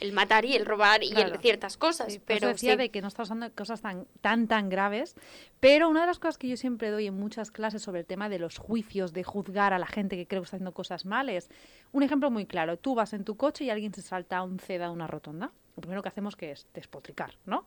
[0.00, 1.34] El matar y el robar y Claro.
[1.34, 2.12] el ciertas cosas.
[2.12, 2.78] Sí, pero decía sí.
[2.78, 5.14] de que no estamos hablando de cosas tan, tan, tan graves.
[5.60, 8.28] Pero una de las cosas que yo siempre doy en muchas clases sobre el tema
[8.28, 11.28] de los juicios, de juzgar a la gente que creo que está haciendo cosas mal
[11.28, 11.48] es
[11.92, 12.76] un ejemplo muy claro.
[12.76, 15.52] Tú vas en tu coche y alguien se salta un ceda a una rotonda.
[15.76, 17.66] Lo primero que hacemos que es despotricar, ¿no?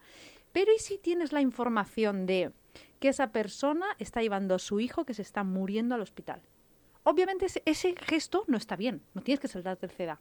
[0.53, 2.51] Pero ¿y si tienes la información de
[2.99, 6.41] que esa persona está llevando a su hijo que se está muriendo al hospital?
[7.03, 10.19] Obviamente ese, ese gesto no está bien, no tienes que saltarte el ceda,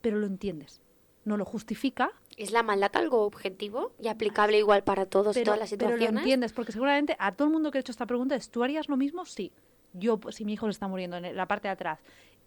[0.00, 0.80] pero lo entiendes.
[1.24, 5.58] No lo justifica, ¿Es la maldad algo objetivo y aplicable igual para todos, pero, todas
[5.58, 6.12] las pero situaciones?
[6.14, 8.62] lo entiendes, porque seguramente a todo el mundo que ha hecho esta pregunta es, ¿tú
[8.62, 9.24] harías lo mismo?
[9.26, 9.50] Sí.
[9.92, 11.98] Yo, pues, si mi hijo se está muriendo en la parte de atrás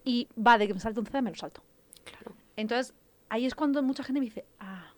[0.05, 1.62] y va de que me salte un ceda, me lo salto.
[2.05, 2.34] Claro.
[2.55, 2.93] Entonces,
[3.29, 4.93] ahí es cuando mucha gente me dice, ah,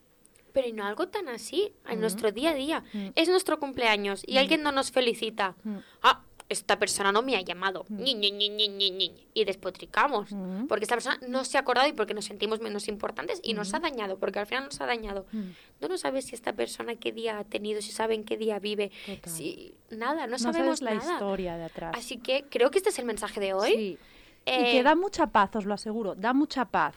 [0.54, 2.02] Pero y no algo tan así, en Mm.
[2.02, 2.84] nuestro día a día.
[2.94, 3.08] Mm.
[3.16, 4.38] Es nuestro cumpleaños y Mm.
[4.38, 5.56] alguien no nos felicita.
[6.04, 7.86] Ah, esta persona no me ha llamado.
[7.90, 7.98] Mm.
[8.04, 9.14] Ñi, Ñi, Ñi.
[9.34, 10.32] Y despotricamos.
[10.32, 10.68] Mm.
[10.68, 13.72] Porque esta persona no se ha acordado y porque nos sentimos menos importantes y nos
[13.72, 13.76] Mm.
[13.76, 15.26] ha dañado, porque al final nos ha dañado.
[15.32, 15.42] mm,
[15.80, 18.60] Tú no sabes si esta persona qué día ha tenido, si sabe en qué día
[18.60, 18.92] vive.
[19.06, 19.34] Total.
[19.34, 21.14] Si, nada, no, no sabemos la nada.
[21.14, 21.94] historia de atrás.
[21.98, 23.72] Así que creo que este es el mensaje de hoy.
[23.74, 23.98] Sí.
[24.46, 26.96] Y Eh, que da mucha paz, os lo aseguro, da mucha paz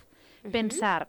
[0.50, 1.09] pensar,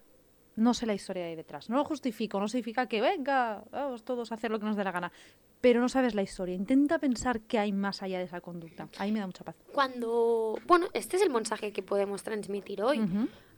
[0.56, 4.04] no sé la historia de ahí detrás, no lo justifico, no significa que venga, vamos
[4.04, 5.12] todos a hacer lo que nos dé la gana,
[5.60, 9.10] pero no sabes la historia, intenta pensar qué hay más allá de esa conducta, ahí
[9.12, 9.56] me da mucha paz.
[9.72, 13.00] Cuando, bueno, este es el mensaje que podemos transmitir hoy.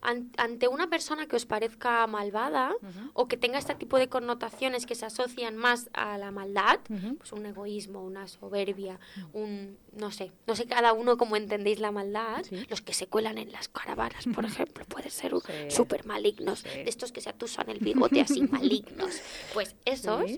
[0.02, 2.72] An- ante una persona que os parezca malvada
[3.12, 7.16] o que tenga este tipo de connotaciones que se asocian más a la maldad, Ujú.
[7.16, 8.98] pues un egoísmo, una soberbia,
[9.34, 12.64] un no sé, no sé cada uno cómo entendéis la maldad, Sí.
[12.70, 15.52] los que se cuelan en las caravanas, por ejemplo, pueden ser Sí.
[15.70, 16.68] súper malignos, Sí.
[16.70, 19.20] de estos que se atusan el bigote así malignos.
[19.52, 20.30] Pues esos.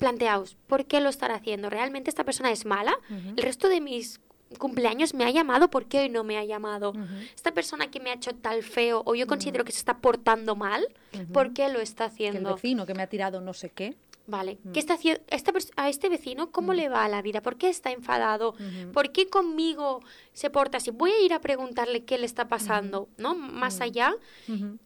[0.00, 1.70] Planteaos, ¿por qué lo estará haciendo?
[1.70, 2.94] ¿Realmente esta persona es mala?
[3.36, 4.20] El resto de mis
[4.58, 6.92] cumpleaños me ha llamado, ¿por qué hoy no me ha llamado?
[7.36, 10.56] Esta persona que me ha hecho tal feo o yo considero que se está portando
[10.56, 10.84] mal.
[11.32, 12.54] ¿por qué lo está Que el haciendo?
[12.56, 13.94] vecino que me ha tirado no sé qué.
[14.26, 14.72] Vale, Mm.
[14.72, 17.40] ¿qué está haciendo esta a este vecino cómo le va a la vida?
[17.42, 18.54] ¿Por qué está enfadado?
[18.92, 20.00] ¿Por qué conmigo
[20.32, 20.90] se porta así?
[20.92, 23.34] Voy a ir a preguntarle qué le está pasando, ¿no?
[23.34, 23.82] Más Mm.
[23.82, 24.14] allá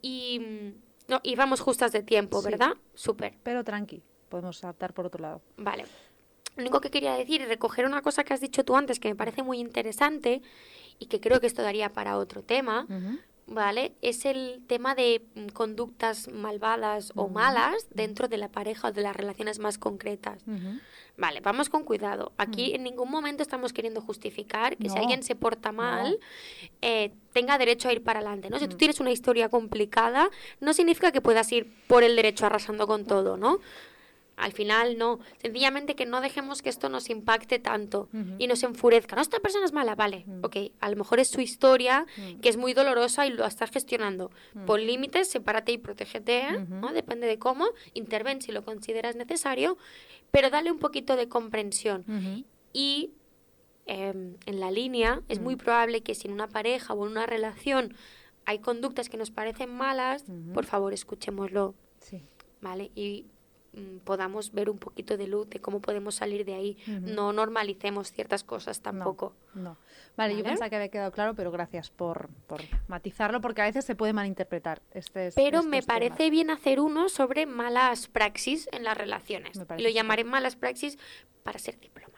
[0.00, 0.74] y mm,
[1.08, 2.40] no, y vamos justas de tiempo.
[2.42, 2.74] ¿verdad?
[2.94, 3.34] Súper.
[3.42, 4.02] Pero tranqui,
[4.34, 5.42] podemos adaptar por otro lado.
[5.56, 5.84] Vale.
[6.56, 9.08] Lo único que quería decir y recoger una cosa que has dicho tú antes que
[9.08, 10.42] me parece muy interesante
[10.98, 13.18] y que creo que esto daría para otro tema, Ujú.
[13.46, 13.92] ¿vale?
[14.02, 17.32] Es el tema de mm, conductas malvadas o Ujú.
[17.34, 20.42] malas dentro de la pareja o de las relaciones más concretas.
[20.48, 20.80] Ujú.
[21.16, 22.32] Vale, vamos con cuidado.
[22.38, 25.00] Aquí en ningún momento estamos queriendo justificar que si No.
[25.02, 25.78] alguien se porta No.
[25.78, 26.18] mal,
[26.82, 28.58] eh, tenga derecho a ir para adelante, ¿no?
[28.58, 28.78] Si tú Mm.
[28.78, 30.28] tienes una historia complicada,
[30.60, 33.58] no significa que puedas ir por el derecho arrasando con todo, ¿no?
[34.36, 35.20] Al final, no.
[35.40, 39.14] Sencillamente que no dejemos que esto nos impacte tanto y nos enfurezca.
[39.14, 40.24] No, esta persona es mala, vale.
[40.26, 40.44] Mm.
[40.44, 42.04] Ok, a lo mejor es su historia,
[42.42, 44.30] que es muy dolorosa y lo está gestionando.
[44.66, 46.66] Pon límites, sepárate y protégete, ¿eh?
[46.68, 46.92] ¿no?
[46.92, 47.66] Depende de cómo.
[47.92, 49.78] Interven si lo consideras necesario,
[50.32, 52.04] pero dale un poquito de comprensión.
[52.72, 53.12] Y
[53.86, 57.26] em, en la línea es muy probable que si en una pareja o en una
[57.26, 57.94] relación
[58.46, 62.22] hay conductas que nos parecen malas, por favor escuchémoslo, Sí.
[62.60, 62.90] ¿vale?
[62.94, 63.26] Y
[64.04, 66.76] podamos ver un poquito de luz de cómo podemos salir de ahí.
[66.86, 69.34] No normalicemos ciertas cosas tampoco.
[69.54, 69.76] No.
[70.16, 73.84] Vale, yo pensaba que había quedado claro, pero gracias por, por matizarlo, porque a veces
[73.84, 74.80] se puede malinterpretar.
[74.92, 75.86] Este es- Pero estos me temas.
[75.86, 79.58] parece bien hacer uno sobre malas praxis en las relaciones.
[79.76, 80.98] Y lo llamaré malas praxis
[81.42, 82.13] para ser diplomática.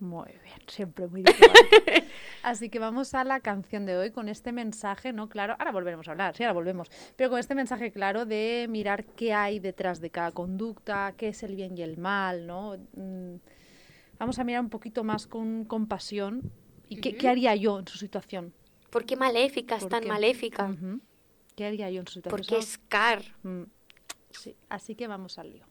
[0.00, 2.04] Muy bien, siempre muy diplomática.
[2.42, 5.28] Así que vamos a la canción de hoy con este mensaje, ¿no?
[5.28, 6.88] Claro, ahora volveremos a hablar, sí, ahora volvemos.
[7.16, 11.42] Pero con este mensaje claro de mirar qué hay detrás de cada conducta, qué es
[11.42, 12.76] el bien y el mal, ¿no?
[12.94, 13.36] Mm,
[14.18, 16.52] Vamos a mirar un poquito más con compasión
[16.90, 18.52] y qué, haría yo en su situación.
[18.90, 20.08] ¿Por qué maléfica es ¿Por tan qué?
[20.08, 20.76] maléfica?
[21.56, 22.38] ¿Qué haría yo en su situación?
[22.38, 23.22] ¿Por qué Eso- es car?
[23.42, 23.62] Mm,
[24.30, 25.66] Sí, así que vamos al lío.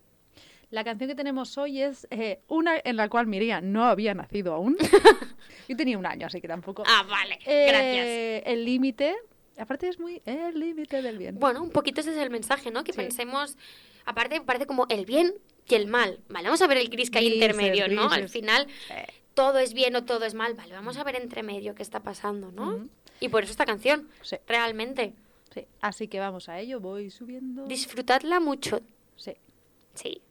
[0.71, 4.53] La canción que tenemos hoy es eh, una en la cual Miriam no había nacido
[4.53, 4.77] aún.
[5.67, 6.83] Yo tenía un año, así que tampoco.
[6.85, 7.39] Ah, vale.
[7.45, 8.53] Eh, Gracias.
[8.53, 9.15] El límite,
[9.57, 11.39] aparte es muy el límite del bien.
[11.39, 12.83] Bueno, un poquito ese es el mensaje, ¿no?
[12.83, 12.97] Que Sí.
[12.97, 13.57] pensemos,
[14.05, 15.33] aparte parece como el bien
[15.67, 16.19] y el mal.
[16.29, 18.09] Vale, vamos a ver el gris que hay Grises, intermedio, ¿no?
[18.11, 20.53] Al final Eh, todo es bien o todo es mal.
[20.53, 22.87] Vale, vamos a ver entre medio qué está pasando, ¿no?
[23.19, 25.13] Y por eso esta canción, sí, realmente.
[25.53, 25.65] sí.
[25.81, 27.65] Así que vamos a ello, voy subiendo.
[27.65, 28.81] Disfrutadla mucho.
[29.15, 29.33] Sí.
[29.95, 30.21] Sí.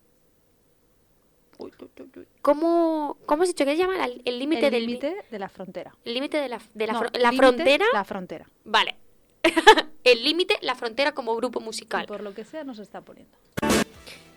[1.59, 2.27] Uy, uy, uy, uy.
[2.41, 3.95] ¿Cómo, cómo has dicho que se llama?
[4.25, 4.87] El límite El del...
[4.87, 5.95] límite de la frontera.
[6.05, 7.85] El límite de la, de la, No, la frontera.
[7.93, 8.49] La frontera.
[8.65, 8.97] Vale.
[10.05, 12.07] el límite, la frontera como grupo Y musical.
[12.07, 13.37] por lo que sea nos está poniendo.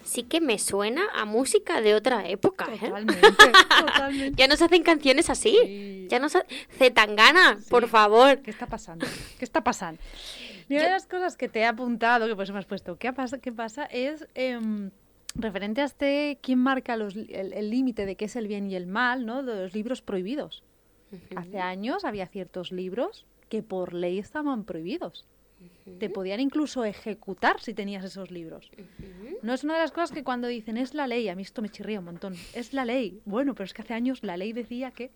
[0.03, 2.79] sí que me suena a música de otra época, ¿eh?
[2.79, 3.21] Totalmente,
[3.79, 4.41] totalmente.
[4.41, 5.57] Ya no se hacen canciones así.
[5.63, 6.07] Sí.
[6.09, 6.43] Ya no se...
[6.77, 8.41] Zetangana, por favor.
[8.41, 9.05] ¿Qué está pasando?
[9.37, 10.01] ¿Qué está pasando?
[10.67, 12.97] Y una de las cosas que te he apuntado, que por eso me has puesto,
[12.97, 13.39] ¿qué pasa?
[13.39, 13.85] ¿Qué pasa?
[13.85, 14.91] Es em,
[15.35, 18.87] referente a este, ¿quién marca los el límite de qué es el bien y el
[18.87, 19.43] mal, ¿no?
[19.43, 20.63] De los libros prohibidos.
[21.35, 25.25] Hace años había ciertos libros que por ley estaban prohibidos.
[25.99, 28.71] Te podían incluso ejecutar si tenías esos libros.
[29.41, 31.61] No es una de las cosas que cuando dicen es la ley, a mí esto
[31.61, 32.35] me chirría un montón.
[32.53, 33.19] Es la ley.
[33.25, 35.11] Bueno, pero es que hace años la ley decía que...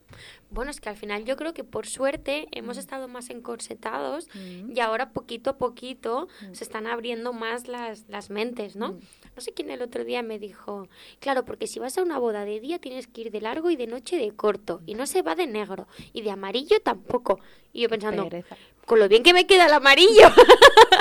[0.49, 4.71] Bueno, es que al final yo creo que por suerte hemos estado más encorsetados Mm.
[4.75, 8.93] y ahora poquito a poquito se están abriendo más las, las mentes, ¿no?
[8.93, 8.99] Mm.
[9.35, 10.87] No sé quién el otro día me dijo,
[11.19, 13.75] claro, porque si vas a una boda de día tienes que ir de largo y
[13.75, 17.39] de noche de corto y no se va de negro y de amarillo tampoco.
[17.73, 18.55] Y yo pensando, Pereza.
[18.85, 20.27] Con lo bien que me queda el amarillo.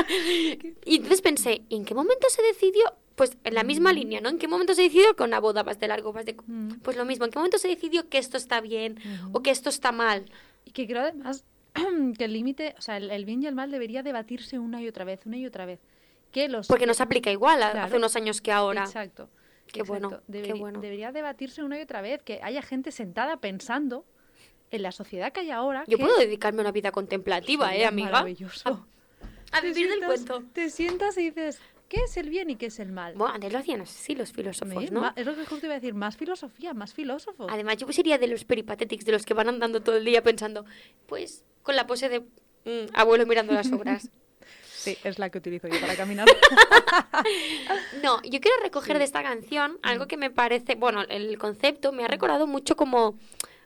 [0.84, 2.84] y entonces pensé, ¿y en qué momento se decidió?
[3.14, 4.28] Pues en la misma línea, ¿no?
[4.28, 6.34] ¿En qué momento se decidió que una boda vas de largo, vas de...
[6.46, 6.80] Mm.
[6.82, 8.98] Pues lo mismo, ¿en qué momento se decidió que esto está bien
[9.32, 10.24] o que esto está mal?
[10.64, 11.44] Y que creo además
[12.18, 14.88] que el límite, o sea, el, el bien y el mal debería debatirse una y
[14.88, 15.80] otra vez, una y otra vez.
[16.32, 17.86] Que los Porque no se aplica igual a- Claro.
[17.86, 18.82] hace unos años que ahora.
[18.82, 19.28] Exacto.
[19.72, 20.80] Qué bueno, qué bueno.
[20.80, 24.04] Debería debatirse una y otra vez, que haya gente sentada pensando
[24.74, 25.84] en la sociedad que hay ahora.
[25.86, 28.10] Yo que puedo dedicarme a una vida contemplativa, ¿eh, amiga?
[28.10, 28.86] Maravilloso.
[29.52, 30.42] A Te vivir del sientas- cuento.
[30.52, 33.14] Te sientas y dices, ¿qué es el bien y qué es el mal?
[33.14, 34.90] Bueno, antes lo hacían así los filósofos.
[34.90, 35.12] ¿no?
[35.14, 37.46] Es lo que justo iba a decir, más filosofía, más filósofos.
[37.50, 40.64] Además, yo sería de los peripatetics, de los que van andando todo el día pensando,
[41.06, 44.10] pues, con la pose de mm, abuelo mirando las obras.
[44.84, 46.26] Sí, es la que utilizo yo para caminar.
[48.02, 52.04] No, yo quiero recoger de esta canción algo que me parece, bueno, el concepto me
[52.04, 53.18] ha recordado mucho como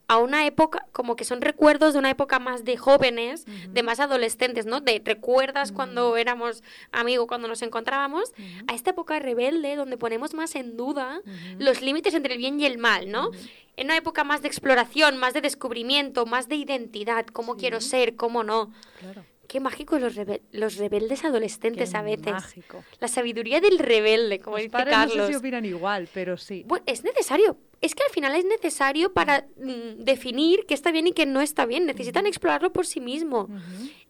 [0.09, 4.01] a una época, como que son recuerdos de una época más de jóvenes, de más
[4.01, 4.81] adolescentes, ¿no?
[4.81, 8.33] De recuerdas cuando éramos amigos, cuando nos encontrábamos,
[8.67, 11.21] a esta época rebelde donde ponemos más en duda
[11.59, 13.31] los límites entre el bien y el mal, ¿no?
[13.77, 18.17] En una época más de exploración, más de descubrimiento, más de identidad, cómo quiero ser,
[18.17, 18.73] cómo no.
[18.99, 19.25] claro.
[19.47, 20.15] Qué mágicos los,
[20.53, 22.33] los rebeldes adolescentes Qué a veces.
[22.33, 22.85] mágico.
[23.01, 25.17] La sabiduría del rebelde, como dice padres Carlos.
[25.17, 26.65] no sé si opinan igual, pero sí.
[26.67, 27.57] Bueno, es necesario.
[27.81, 31.41] Es que al final es necesario para mm, definir qué está bien y qué no
[31.41, 31.87] está bien.
[31.87, 33.49] Necesitan explorarlo por sí mismo.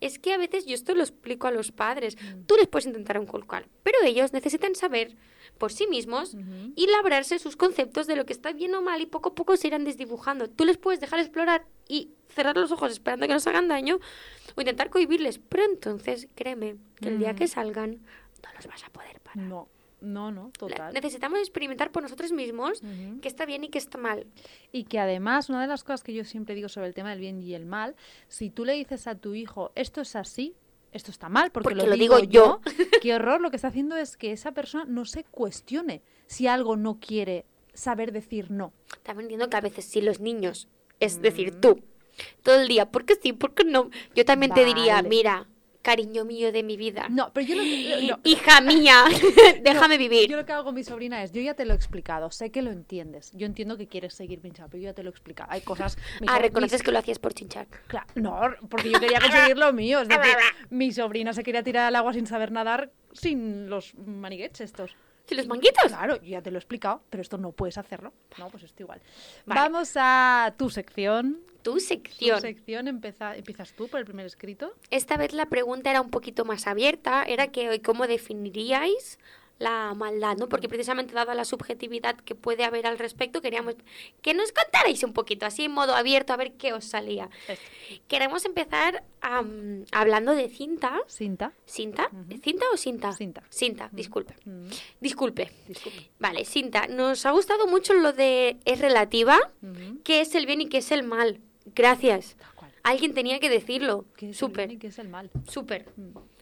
[0.01, 2.17] Es que a veces yo esto lo explico a los padres.
[2.17, 2.45] Mm.
[2.47, 5.17] Tú les puedes intentar inculcar, pero ellos necesitan saber
[5.59, 6.37] por sí mismos
[6.77, 9.57] y labrarse sus conceptos de lo que está bien o mal y poco a poco
[9.57, 10.49] se irán desdibujando.
[10.49, 13.99] Tú les puedes dejar explorar y cerrar los ojos esperando que no se hagan daño
[14.55, 18.01] o intentar cohibirles, pero entonces créeme que el día que salgan
[18.43, 19.39] no los vas a poder parar.
[19.39, 19.69] No,
[20.01, 20.95] no, no, total.
[20.95, 23.21] Necesitamos experimentar por nosotros mismos Ujú.
[23.21, 24.27] qué está bien y qué está mal.
[24.73, 27.21] Y que además, una de las cosas que yo siempre digo sobre el tema del
[27.21, 27.97] bien y el mal,
[28.29, 30.55] si tú le dices a tu hijo, esto es así,
[30.93, 32.61] esto está mal, porque, Porque lo, lo digo, digo yo,
[33.03, 36.77] qué horror, lo que está haciendo es que esa persona no se cuestione si algo
[36.77, 38.73] no quiere saber decir no.
[39.03, 40.69] También entiendo que a veces si los niños,
[41.01, 41.81] es decir, tú,
[42.43, 43.33] todo el día, ¿por qué sí?
[43.33, 43.91] ¿Por qué no?
[44.15, 45.47] Yo también te diría, mira,
[45.89, 49.05] cariño mío de mi vida, No, pero yo lo, no, hija mía,
[49.63, 50.29] déjame vivir.
[50.29, 52.51] Yo lo que hago con mi sobrina es, yo ya te lo he explicado, sé
[52.51, 55.13] que lo entiendes, yo entiendo que quieres seguir pinchando, pero yo ya te lo he
[55.13, 55.51] explicado.
[55.51, 55.97] Hay cosas...
[56.27, 57.67] Ah, so- reconoces mis- que lo hacías por chinchar.
[57.89, 60.01] Cla- no, porque yo quería conseguir lo mío.
[60.03, 60.35] Es decir,
[60.71, 64.95] mi sobrina se quería tirar al agua sin saber nadar sin los maniguetes estos.
[65.31, 65.85] ¿Y los manguitos?
[65.89, 68.13] Claro, yo ya te lo he explicado, pero esto no puedes hacerlo.
[68.39, 69.01] No, pues esto igual.
[69.47, 69.61] Vale.
[69.61, 71.39] Vamos a tu sección.
[71.63, 72.41] Tu Tu sección.
[72.41, 74.73] sección empeza- empiezas tú por el primer escrito.
[74.91, 79.19] Esta vez la pregunta era un poquito más abierta, era que hoy cómo definiríais
[79.59, 80.49] la maldad, ¿no?
[80.49, 83.75] Porque precisamente dada la subjetividad que puede haber al respecto, queríamos
[84.23, 87.29] que nos contarais un poquito, así en modo abierto, a ver qué os salía.
[87.49, 87.65] Esto.
[88.07, 91.01] Queremos empezar am, hablando de cinta.
[91.09, 91.53] Cinta.
[91.67, 92.09] ¿Cinta?
[92.43, 93.13] ¿Cinta o cinta?
[93.13, 93.43] Cinta.
[93.51, 94.35] Cinta, disculpe.
[95.01, 95.51] Disculpe.
[95.67, 96.11] disculpe.
[96.19, 96.87] Vale, cinta.
[96.87, 100.01] Nos ha gustado mucho lo de es relativa, Ujú.
[100.05, 101.41] qué es el bien y qué es el mal.
[101.75, 102.37] Gracias.
[102.85, 104.07] Alguien tenía que decirlo.
[104.17, 104.69] ¿Qué es el Súper.
[104.69, 105.31] bien y qué es el mal?
[105.49, 105.87] Súper.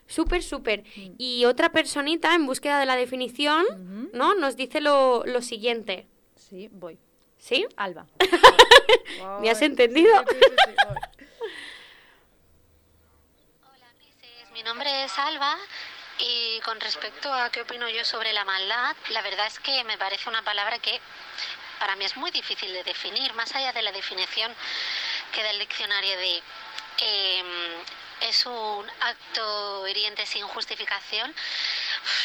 [0.07, 0.11] Mm.
[0.11, 0.85] Súper, súper.
[1.19, 3.64] Y otra personita, en búsqueda de la definición.
[4.12, 4.35] ¿no?
[4.35, 6.07] Nos dice lo, lo siguiente.
[6.35, 6.99] Sí, voy.
[7.38, 7.66] ¿Sí?
[7.77, 8.07] Alba.
[9.40, 10.12] ¿Me has entendido?
[10.29, 10.97] Sí, sí, sí, voy.
[13.62, 14.51] Hola, Crisis.
[14.53, 15.57] Mi nombre es Alba
[16.19, 19.99] y con respecto a qué opino yo sobre la maldad, la verdad es que me
[19.99, 20.99] parece una palabra que
[21.79, 24.51] para mí es muy difícil de definir, más allá de la definición
[25.33, 26.42] que da el diccionario de
[26.99, 27.47] em,
[28.21, 31.35] es un acto hiriente sin justificación.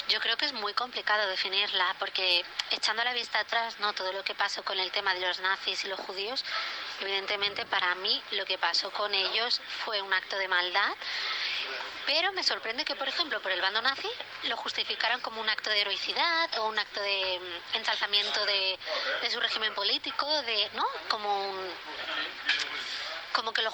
[0.10, 4.24] Yo creo que es muy complicado definirla porque echando la vista atrás, no todo lo
[4.24, 6.44] que pasó con el tema de los nazis y los judíos,
[7.02, 10.94] evidentemente para mí lo que pasó con ellos fue un acto de maldad
[12.06, 14.10] Pero me sorprende que, por ejemplo, por el bando nazi
[14.44, 18.80] lo justificaran como un acto de heroicidad o un acto de mm, ensalzamiento de,
[19.22, 20.86] de su régimen político, de, ¿no?
[21.10, 21.72] Como un,
[23.32, 23.72] como que lo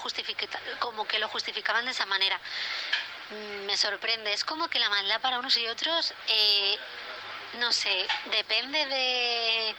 [0.78, 2.38] como que lo justificaban de esa manera.
[3.30, 4.32] Mm, Me sorprende.
[4.32, 6.78] Es como que la maldad para unos y otros, eh,
[7.54, 9.74] no sé, depende de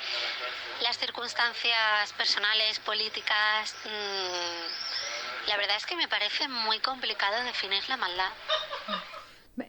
[0.82, 3.76] las circunstancias personales, políticas.
[3.86, 8.32] mm, la verdad es que me parece muy complicado definir la maldad.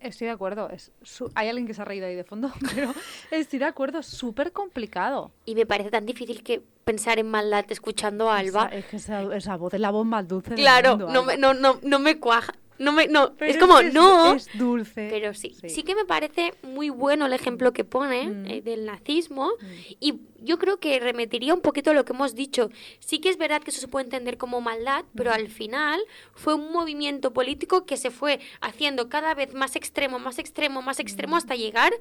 [0.00, 0.68] Estoy de acuerdo.
[0.70, 2.92] Es su- Hay alguien que se ha reído ahí de fondo, pero
[3.30, 3.98] estoy de acuerdo.
[4.00, 5.32] Es súper complicado.
[5.44, 8.66] Y me parece tan difícil que pensar en maldad escuchando a Alba.
[8.66, 11.22] Esa, es que esa, esa voz es la voz más dulce del Claro, mundo, no
[11.24, 12.52] me, no, no, no me cuaja.
[12.80, 14.34] No me, no, Pero es como, no.
[14.34, 15.08] Es dulce.
[15.10, 18.46] Pero sí, sí, que me parece muy bueno el ejemplo que pone Mm.
[18.50, 19.50] eh, del nazismo
[20.00, 22.70] y yo creo que remitiría un poquito a lo que hemos dicho.
[22.98, 26.00] Sí que es verdad que eso se puede entender como maldad, pero al final
[26.34, 30.98] fue un movimiento político que se fue haciendo cada vez más extremo, más extremo, más
[31.00, 31.92] extremo hasta llegar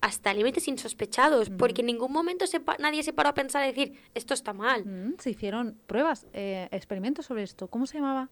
[0.00, 3.68] hasta límites insospechados, porque en ningún momento se pa- nadie se paró a pensar y
[3.72, 4.84] decir, esto está mal.
[4.84, 7.68] Mm, se hicieron pruebas, eh, experimentos sobre esto.
[7.68, 8.28] ¿Cómo se llamaba?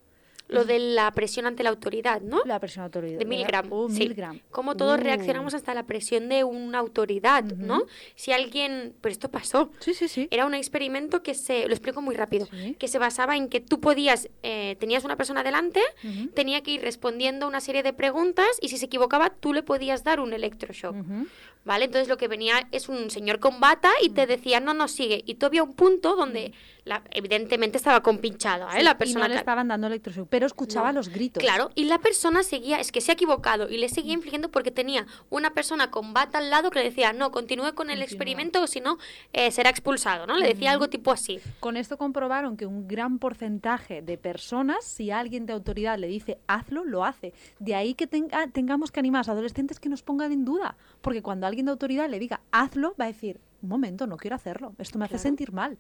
[0.51, 2.43] Lo de la presión ante la autoridad, ¿no?
[2.45, 3.19] La presión autoridad.
[3.19, 3.73] De Milgram.
[3.73, 4.01] Uh, sí.
[4.01, 4.41] Milgram.
[4.51, 5.03] Como todos Uh.
[5.03, 7.85] reaccionamos hasta la presión de una autoridad, ¿no?
[8.15, 8.95] Si alguien.
[9.01, 9.71] Pero esto pasó.
[9.81, 10.29] Sí, sí, sí.
[10.31, 11.67] Era un experimento que se.
[11.67, 12.47] Lo explico muy rápido.
[12.51, 12.77] Sí.
[12.79, 14.29] Que se basaba en que tú podías.
[14.43, 16.29] eh, tenías una persona delante, Ujú.
[16.29, 20.05] tenía que ir respondiendo una serie de preguntas y si se equivocaba, tú le podías
[20.05, 20.97] dar un electroshock.
[20.97, 21.27] Ujú.
[21.65, 21.85] ¿Vale?
[21.85, 25.23] Entonces lo que venía es un señor con bata y te decía, no, no, sigue.
[25.27, 26.53] Y tú había un punto donde,
[26.91, 28.79] la, evidentemente, estaba compinchada, ¿eh?
[28.81, 30.99] Sí, la y persona no le estaban dando electroshock, pero escuchaba no.
[30.99, 31.43] los gritos.
[31.43, 34.71] Claro, y la persona seguía, es que se ha equivocado y le seguía infligiendo porque
[34.71, 38.05] tenía una persona con bata al lado que le decía, no, continúe con el Continúa.
[38.05, 38.99] experimento o si no,
[39.33, 40.37] eh, será expulsado, ¿no?
[40.37, 41.41] Le decía algo tipo así.
[41.61, 46.39] Con esto comprobaron que un gran porcentaje de personas, si alguien de autoridad le dice
[46.47, 47.33] hazlo, lo hace.
[47.59, 50.77] De ahí que tenga- tengamos que animar a los adolescentes que nos pongan en duda.
[51.01, 54.37] Porque cuando alguien de autoridad le diga hazlo, va a decir, un momento, no quiero
[54.37, 54.75] hacerlo.
[54.79, 55.77] Esto me hace sentir mal.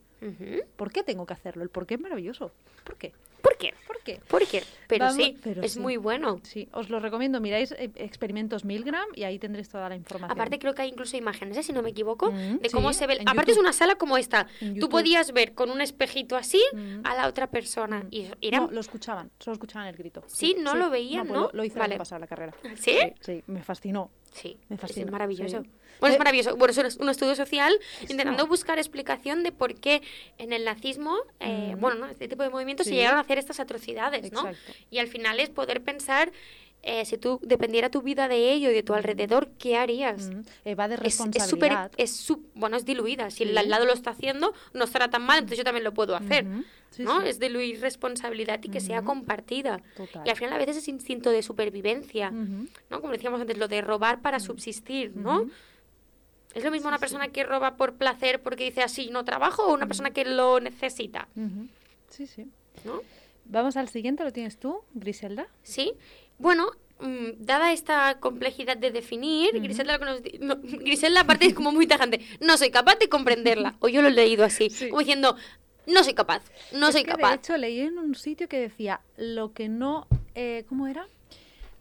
[0.76, 1.62] ¿Por qué tengo que hacerlo?
[1.62, 2.52] El por qué es maravilloso.
[2.84, 3.12] ¿Por qué?
[3.42, 3.72] ¿Por qué?
[3.86, 4.20] ¿Por qué?
[4.28, 4.62] ¿Por qué?
[4.86, 5.80] Pero Vamos- sí, pero es sí.
[5.80, 6.40] muy bueno.
[6.42, 7.40] Sí, os lo recomiendo.
[7.40, 10.30] Miráis eh, experimentos Milgram y ahí tendréis toda la información.
[10.30, 11.62] Aparte creo que hay incluso imágenes, ¿eh?
[11.62, 13.18] si no me equivoco, Mm, de cómo sí, se ve.
[13.24, 14.46] Aparte es una sala como esta.
[14.78, 17.00] Tú podías ver con un espejito así Mm.
[17.04, 18.04] a la otra persona.
[18.10, 18.58] Y era...
[18.60, 20.22] No, lo escuchaban, solo escuchaban el grito.
[20.26, 21.46] Sí, no lo veían, pues ¿no?
[21.46, 21.94] Lo, lo hice Vale.
[21.94, 22.52] en la carrera.
[22.76, 22.98] ¿Sí?
[23.20, 24.10] Sí, me fascinó.
[24.32, 25.64] Sí, Me es fascina, maravilloso.
[26.00, 26.56] Bueno, Eh, es maravilloso.
[26.56, 30.02] Bueno, es un estudio social intentando buscar explicación de por qué
[30.38, 31.80] en el nazismo, eh, Mm.
[31.80, 32.06] bueno, ¿no?
[32.06, 34.48] este tipo de movimientos se llegaron a hacer estas atrocidades, ¿no?
[34.48, 34.72] Exacto.
[34.90, 36.32] Y al final es poder pensar,
[36.82, 40.30] eh, si tú dependiera tu vida de ello y de tu alrededor, ¿qué harías?
[40.30, 41.92] Mm, eh, va de Es, es responsabilidad.
[41.98, 43.30] es su- bueno, es diluida.
[43.30, 45.92] Si el al lado lo está haciendo, no estará tan mal, entonces yo también lo
[45.92, 46.46] puedo hacer.
[46.90, 47.20] Sí, ¿no?
[47.20, 47.28] sí.
[47.28, 49.80] Es diluir responsabilidad y que sea compartida.
[49.94, 50.22] Total.
[50.26, 52.30] Y al final a veces es instinto de supervivencia.
[52.30, 53.00] ¿no?
[53.02, 55.48] Como decíamos antes, lo de robar para subsistir, ¿no?
[56.54, 59.74] ¿Es lo mismo una persona que roba por placer porque dice así no trabajo o
[59.74, 61.28] una persona que lo necesita?
[62.08, 62.46] Sí, sí.
[62.84, 63.00] ¿No?
[63.44, 65.46] Vamos al siguiente, ¿lo tienes tú, Griselda?
[65.62, 65.92] Sí.
[66.38, 66.66] Bueno,
[67.00, 71.70] mm, dada esta complejidad de definir, Griselda, lo que nos no, Griselda aparte es como
[71.72, 72.20] muy tajante.
[72.40, 73.76] No soy capaz de comprenderla.
[73.80, 74.88] O yo lo he leído así, Sí.
[74.88, 75.36] como diciendo,
[75.86, 77.30] no soy capaz, no Es soy que, capaz.
[77.30, 80.06] De hecho, leí en un sitio que decía lo que no.
[80.34, 81.06] eh, ¿Cómo era?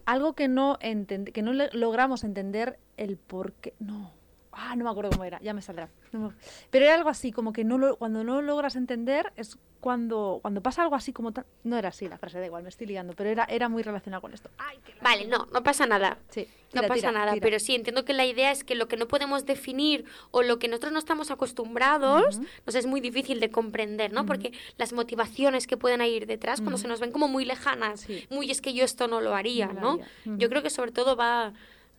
[0.06, 3.74] Algo que no, que no logramos entender el por qué.
[3.80, 4.12] No.
[4.62, 5.90] Ah, no me acuerdo cómo era, ya me saldrá.
[6.12, 6.34] No me-
[6.70, 10.40] Pero era algo así, como que no lo, cuando no lo logras entender es cuando,
[10.42, 11.46] cuando pasa algo así como tan...
[11.64, 14.20] No era así la frase, da igual, me estoy liando, pero era, era muy relacionado
[14.22, 14.50] con esto.
[14.58, 16.18] Ay, qué Vale, no, no pasa nada.
[16.30, 17.42] Sí, No pasa tira, nada, tira.
[17.42, 20.60] pero sí, entiendo que la idea es que lo que no podemos definir o lo
[20.60, 24.26] que nosotros no estamos acostumbrados nos es muy difícil de comprender, ¿no?
[24.26, 28.26] Porque las motivaciones que pueden ir detrás, cuando se nos ven como muy lejanas, Sí.
[28.30, 30.00] muy es que yo esto no lo haría, No.
[30.26, 31.54] Yo creo que sobre todo va,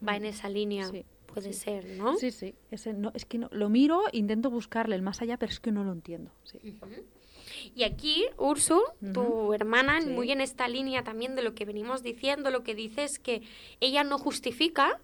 [0.07, 2.17] va en esa línea, Sí, puede ser, ¿no?
[2.17, 2.55] Sí, sí.
[2.71, 5.73] Ese no, es que no, lo miro, intento buscarle el más allá, pero es que
[5.73, 6.31] no lo entiendo.
[6.45, 6.59] Sí.
[7.75, 8.81] Y aquí, Ursu,
[9.13, 10.09] tu hermana, Sí.
[10.11, 13.43] muy en esta línea también de lo que venimos diciendo, lo que dice es que
[13.81, 14.99] ella no justifica,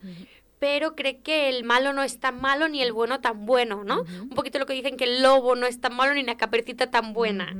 [0.59, 4.03] pero cree que el malo no es tan malo ni el bueno tan bueno, ¿no?
[4.23, 6.91] Un poquito lo que dicen que el lobo no es tan malo ni la capercita
[6.91, 7.55] tan buena.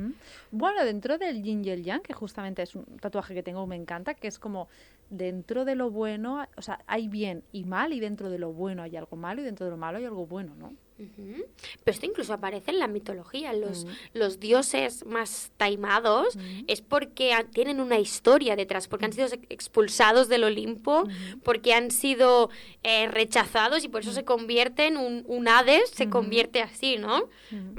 [0.49, 3.75] Bueno, dentro del yin y el yang, que justamente es un tatuaje que tengo, me
[3.75, 4.67] encanta, que es como
[5.09, 8.83] dentro de lo bueno, o sea, hay bien y mal, y dentro de lo bueno
[8.83, 10.73] hay algo malo, y dentro de lo malo hay algo bueno, ¿no?
[10.97, 13.53] Pero esto incluso aparece en la mitología.
[13.53, 19.37] Los, los dioses más taimados es porque tienen una historia detrás, porque han sido ex-
[19.49, 21.03] expulsados del Olimpo,
[21.43, 22.49] porque han sido
[22.81, 27.29] eh, rechazados y por eso se convierten, un, un Hades se convierte así, ¿no?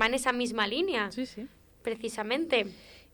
[0.01, 1.49] Va en esa misma línea, Sí, sí.
[1.83, 2.67] precisamente.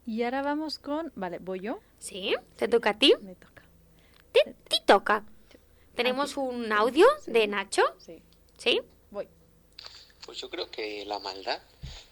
[0.06, 2.34] Y ahora vamos con, vale, voy yo, ¿Sí?
[2.56, 3.14] ¿Te toca a ti?
[3.22, 3.53] me toca.
[4.34, 5.24] Te, te toca.
[5.94, 8.20] Tenemos un audio de Nacho, Sí.
[8.58, 8.80] ¿sí?
[9.10, 9.28] Voy.
[10.26, 11.60] Pues yo creo que la maldad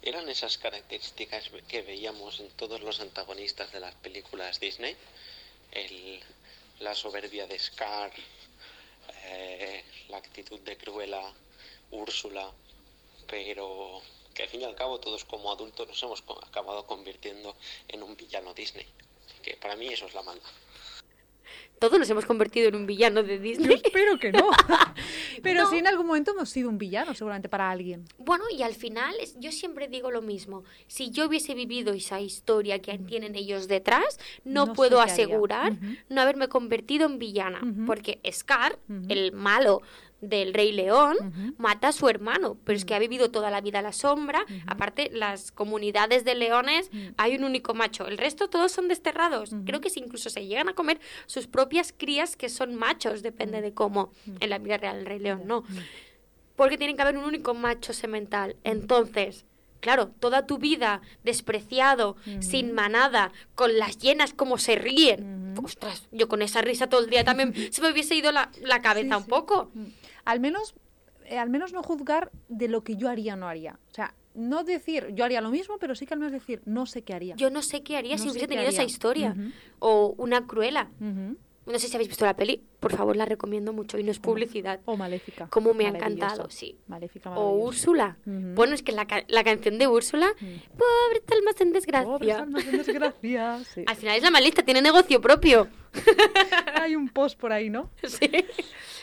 [0.02, 4.96] eran esas características que veíamos en todos los antagonistas de las películas Disney.
[5.72, 6.20] El-
[6.80, 8.12] la soberbia de Scar,
[9.24, 11.22] eh, la actitud de Cruella,
[11.90, 12.50] Úrsula,
[13.26, 14.00] pero
[14.34, 17.54] que al fin y al cabo todos como adultos nos hemos acabado convirtiendo
[17.88, 18.86] en un villano Disney.
[19.26, 20.48] Así que para mí eso es la maldad.
[21.82, 23.80] Todos nos hemos convertido en un villano de Yo Disney.
[23.84, 24.48] espero que no.
[25.42, 25.68] Pero No.
[25.70, 28.04] sí en algún momento hemos sido un villano, seguramente para alguien.
[28.18, 30.62] Bueno, y al final, yo siempre digo lo mismo.
[30.86, 35.76] Si yo hubiese vivido esa historia que tienen ellos detrás, no, puedo asegurar
[36.08, 37.60] no haberme convertido en villana.
[37.84, 38.78] Porque Scar,
[39.08, 39.82] el malo
[40.22, 43.80] del Rey León, mata a su hermano, pero es que ha vivido toda la vida
[43.80, 44.46] a la sombra.
[44.66, 48.06] Aparte, las comunidades de leones hay un único macho.
[48.06, 49.50] El resto todos son desterrados.
[49.66, 53.60] Creo que si incluso se llegan a comer sus propias crías que son machos, depende
[53.60, 54.12] de cómo.
[54.40, 55.64] En la vida real, el Rey León no.
[56.56, 58.56] Porque tiene que haber un único macho semental.
[58.62, 59.44] Entonces,
[59.80, 65.54] claro, toda tu vida despreciado, sin manada, con las llenas como se ríen.
[65.62, 68.80] Ostras, yo con esa risa todo el día también se me hubiese ido la, la
[68.80, 69.28] cabeza un sí.
[69.28, 69.70] poco.
[70.24, 70.74] Al menos,
[71.26, 73.78] eh, al menos no juzgar de lo que yo haría o no haría.
[73.90, 76.86] O sea, no decir yo haría lo mismo, pero sí que al menos decir no
[76.86, 77.36] sé qué haría.
[77.36, 79.34] Yo no sé qué haría No si hubiese tenido esa historia.
[79.78, 80.90] O una cruela.
[81.64, 82.60] No sé si habéis visto la peli.
[82.80, 84.80] Por favor, la recomiendo mucho y no es publicidad.
[84.84, 85.46] O Maléfica.
[85.46, 86.76] Como me ha encantado, sí.
[86.88, 87.50] Maléfica, O.
[87.56, 88.16] Úrsula.
[88.24, 90.32] Bueno, es que la, ca- la canción de Úrsula,
[90.76, 92.38] pobre Talmas en desgracia.
[92.38, 93.60] Almas en desgracia.
[93.74, 93.84] Sí.
[93.86, 95.68] Al final es la malista, tiene negocio propio.
[96.80, 97.90] Hay un post por ahí, ¿no?
[98.08, 98.28] Sí.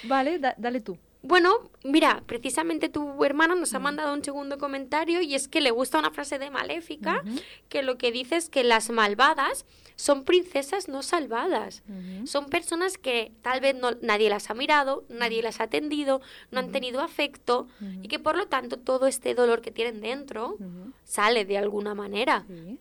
[0.03, 0.97] Vale, da- dale tú.
[1.21, 5.71] Bueno, mira, precisamente tu hermana nos ha mandado un segundo comentario y es que le
[5.71, 7.23] gusta una frase de Maléfica
[7.67, 9.65] que lo que dice es que las malvadas
[9.97, 11.83] son princesas no salvadas.
[12.23, 16.59] Son personas que tal vez no, nadie las ha mirado, nadie las ha atendido, no
[16.59, 17.67] han tenido afecto
[18.01, 20.57] y que por lo tanto todo este dolor que tienen dentro
[21.03, 22.45] sale de alguna manera.
[22.47, 22.79] Sí.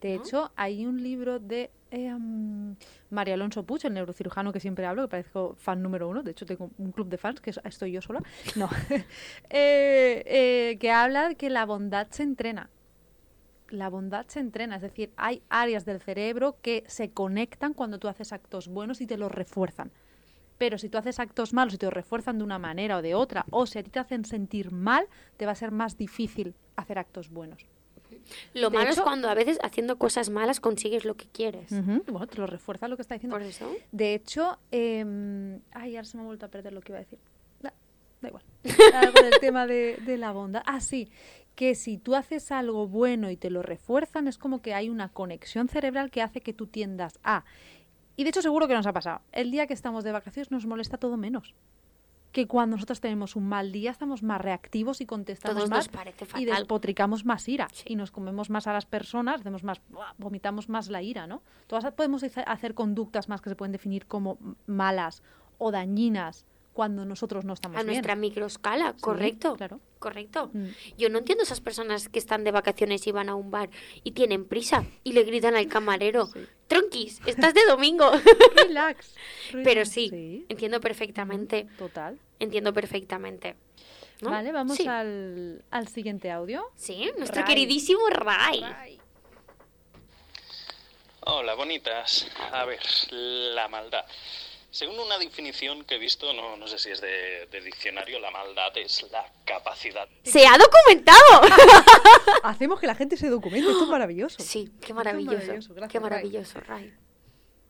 [0.00, 2.74] De hecho, hay un libro de eh, um,
[3.10, 6.22] María Alonso Puig, el neurocirujano que siempre hablo, que parezco fan número uno.
[6.22, 8.20] De hecho, tengo un club de fans, que es- estoy yo sola.
[8.56, 8.68] No.
[9.50, 12.70] Eh, eh, que habla de que la bondad se entrena.
[13.70, 18.08] La bondad se entrena, es decir, hay áreas del cerebro que se conectan cuando tú
[18.08, 19.90] haces actos buenos y te los refuerzan.
[20.58, 23.14] Pero si tú haces actos malos y te los refuerzan de una manera o de
[23.14, 26.54] otra, o si a ti te hacen sentir mal, te va a ser más difícil
[26.76, 27.64] hacer actos buenos.
[28.54, 31.70] Lo De malo es cuando a veces haciendo cosas malas consigues lo que quieres.
[32.06, 33.36] Bueno, te lo refuerza lo que está diciendo.
[33.36, 33.70] Por eso.
[33.92, 37.02] De hecho, eh, ay, ahora se me ha vuelto a perder lo que iba a
[37.02, 37.18] decir.
[37.60, 37.72] Da,
[38.20, 38.44] da igual.
[39.14, 40.62] Con el tema de, de la bondad.
[40.66, 41.10] Ah, sí,
[41.54, 45.10] que si tú haces algo bueno y te lo refuerzan, es como que hay una
[45.10, 47.44] conexión cerebral que hace que tú tiendas a.
[48.16, 49.20] Y de hecho, seguro que nos ha pasado.
[49.32, 51.54] El día que estamos de vacaciones nos molesta todo menos.
[52.32, 55.88] Que cuando nosotros tenemos un mal día estamos más reactivos y contestamos Todos más
[56.38, 57.84] y despotricamos más ira Sí.
[57.88, 59.80] y nos comemos más a las personas, hacemos más,
[60.18, 61.42] vomitamos más la ira, ¿no?
[61.66, 65.22] Todas podemos hacer- conductas más que se pueden definir como malas
[65.58, 67.94] o dañinas cuando nosotros no estamos A bien.
[67.94, 69.56] nuestra microescala, Sí, correcto.
[69.56, 69.80] claro.
[69.98, 70.50] Correcto.
[70.54, 70.68] Mm.
[70.96, 73.68] Yo no entiendo esas personas que están de vacaciones y van a un bar
[74.02, 76.46] y tienen prisa y le gritan al camarero, Sí.
[76.68, 78.10] tronquis, estás de domingo.
[78.56, 79.14] Relax.
[79.62, 82.18] Pero sí, entiendo perfectamente, Total.
[82.38, 83.56] entiendo perfectamente.
[84.22, 84.30] ¿no?
[84.30, 84.86] Vale, vamos sí.
[84.86, 86.64] al, al siguiente audio.
[86.76, 87.48] Sí, nuestro Ray.
[87.54, 88.62] queridísimo Ray.
[91.22, 92.26] Hola, bonitas.
[92.52, 94.04] A ver, la maldad.
[94.72, 98.30] Según una definición que he visto, no, no sé si es de, de diccionario, la
[98.30, 101.42] maldad es la capacidad ¡Se ha documentado!
[102.44, 104.42] Hacemos que la gente se documente, esto es maravilloso.
[104.42, 105.36] sí, qué Esto es maravilloso.
[105.38, 106.08] maravilloso, gracias, qué Ray.
[106.10, 106.94] maravilloso, Ray.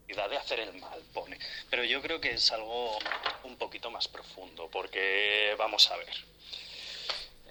[0.09, 1.39] de hacer el mal, pone.
[1.71, 2.99] Pero yo creo que es algo
[3.45, 6.15] un poquito más profundo, porque vamos a ver.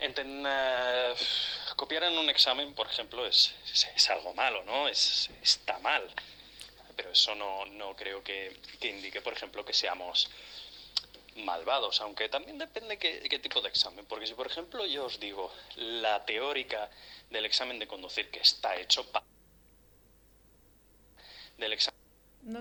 [0.01, 1.13] Enten- eh,
[1.75, 4.87] copiar en un examen, por ejemplo, es, es, es algo malo, ¿no?
[4.87, 6.03] Es, está mal.
[6.99, 10.29] Pero eso no, no creo que, que indique, por ejemplo, que seamos
[11.37, 14.05] malvados, aunque también depende qué, qué tipo de examen.
[14.05, 16.89] Porque si, por ejemplo, yo os digo la teórica
[17.29, 19.23] del examen de conducir que está hecho pa-
[21.57, 22.01] del examen
[22.41, 22.59] No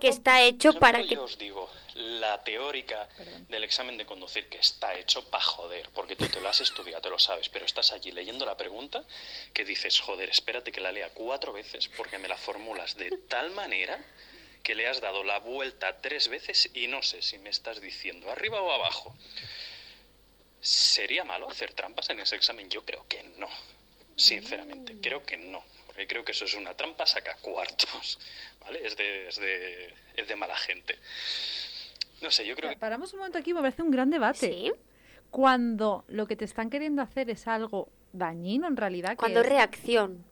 [0.00, 1.14] Que está hecho para que...
[1.14, 3.08] yo os digo, la teórica
[3.48, 7.00] del examen de conducir que está hecho para joder, porque tú te lo has estudiado,
[7.00, 9.02] te lo sabes, pero estás allí leyendo la pregunta
[9.54, 13.50] que dices, joder, espérate que la lea cuatro veces porque me la formulas de tal
[13.52, 13.98] manera
[14.62, 18.30] que le has dado la vuelta tres veces y no sé si me estás diciendo
[18.30, 19.16] arriba o abajo.
[20.60, 22.68] ¿Sería malo hacer trampas en ese examen?
[22.68, 23.48] Yo creo que no.
[24.16, 25.62] Sinceramente, creo que no.
[25.96, 28.18] Porque creo que eso es una trampa saca cuartos,
[28.60, 28.86] ¿vale?
[28.86, 30.94] Es de, es de, es de mala gente.
[32.20, 32.76] No sé, yo creo que...
[32.76, 34.38] Paramos un momento aquí, me parece un gran debate.
[34.38, 34.72] Sí.
[35.30, 39.16] Cuando lo que te están queriendo hacer es algo dañino en realidad.
[39.16, 40.22] Cuando es- reacción.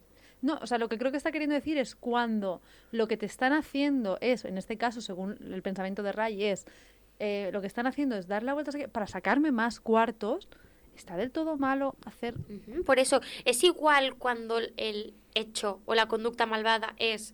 [0.43, 2.61] No, o sea, lo que creo que está queriendo decir es cuando
[2.91, 6.65] lo que te están haciendo es, en este caso, según el pensamiento de Ray, es
[7.17, 10.47] eh, lo que están haciendo es dar la vuelta para sacarme más cuartos.
[10.95, 12.35] ¿Está del todo malo hacer
[12.85, 17.33] Por eso, es igual cuando el hecho o la conducta malvada es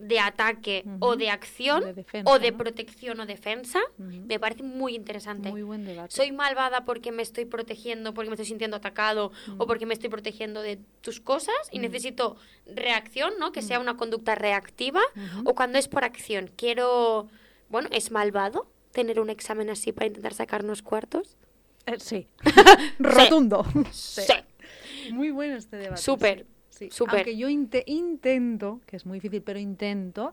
[0.00, 2.58] de ataque o de acción de defensa, o de ¿no?
[2.58, 5.50] protección o defensa, me parece muy interesante.
[5.50, 6.14] muy buen debate?
[6.14, 10.08] Soy malvada porque me estoy protegiendo, porque me estoy sintiendo atacado o porque me estoy
[10.08, 12.36] protegiendo de tus cosas y necesito
[12.66, 13.52] reacción, ¿no?
[13.52, 15.02] Que sea una conducta reactiva
[15.44, 16.50] o cuando es por acción.
[16.56, 17.28] Quiero,
[17.68, 21.36] bueno, es malvado tener un examen así para intentar sacarnos cuartos.
[21.84, 22.26] Eh, sí.
[22.98, 23.64] Rotundo.
[23.92, 24.22] Sí.
[24.22, 25.12] Sí.
[25.12, 26.00] Muy bueno este debate.
[26.00, 26.59] Súper, sí.
[26.88, 26.88] Sí.
[27.08, 30.32] Aunque yo inte- intento, que es muy difícil, pero intento,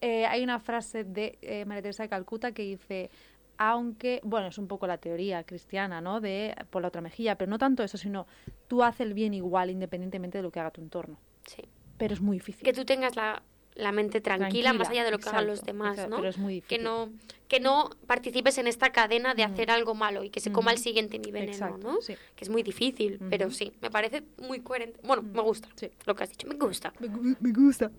[0.00, 3.10] eh, hay una frase de eh, María Teresa de Calcuta que dice,
[3.56, 6.20] aunque, bueno, es un poco la teoría cristiana, ¿no?
[6.20, 8.26] De por la otra mejilla, pero no tanto eso, sino
[8.68, 11.18] tú haces el bien igual independientemente de lo que haga tu entorno.
[11.46, 11.62] Sí.
[11.96, 12.62] Pero es muy difícil.
[12.62, 13.42] Que tú tengas la,
[13.78, 16.16] la mente tranquila, más allá de lo que hagan los demás, exacto, ¿no?
[16.16, 17.10] pero es muy que no
[17.48, 20.78] que no participes en esta cadena de hacer algo malo y que se coma el
[20.78, 22.00] siguiente mi veneno, Exacto, ¿no?
[22.02, 22.14] sí.
[22.36, 25.00] Que es muy difícil, pero sí, me parece muy coherente.
[25.02, 25.90] Bueno, me gusta Sí.
[26.04, 26.92] lo que has dicho, me gusta.
[26.98, 27.08] Me,
[27.40, 27.90] me gusta.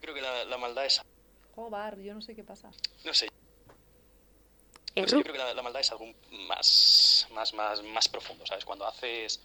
[0.00, 1.00] Creo que la, la maldad es...
[1.56, 2.70] Oh, Bar, yo no sé qué pasa.
[3.04, 3.26] No sé,
[4.94, 6.06] no sé, yo Ru- creo que la, la maldad es algo
[6.48, 8.64] más, más, más, más profundo, ¿sabes?
[8.64, 9.40] Cuando haces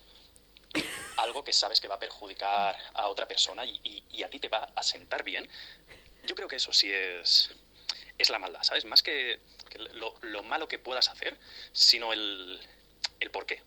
[1.21, 4.71] algo que sabes que va a perjudicar a otra persona y, a ti te va
[4.75, 5.49] a sentar bien,
[6.25, 7.51] yo creo que eso sí es,
[8.17, 8.85] es la maldad, ¿sabes?
[8.85, 9.39] Más que,
[9.93, 11.37] lo, lo malo que puedas hacer,
[11.71, 12.59] sino el,
[13.19, 13.61] el por qué.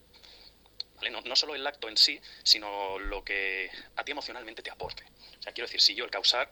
[1.11, 5.05] No, no solo el acto en sí, sino lo que a ti emocionalmente te aporte.
[5.39, 6.49] O sea, quiero decir, si yo el causar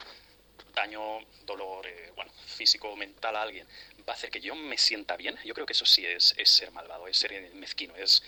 [0.74, 3.66] daño, dolor, eh, bueno, físico mental a alguien,
[4.08, 6.50] va a hacer que yo me sienta bien, yo creo que eso sí es, es
[6.50, 8.22] ser malvado, es ser mezquino, es,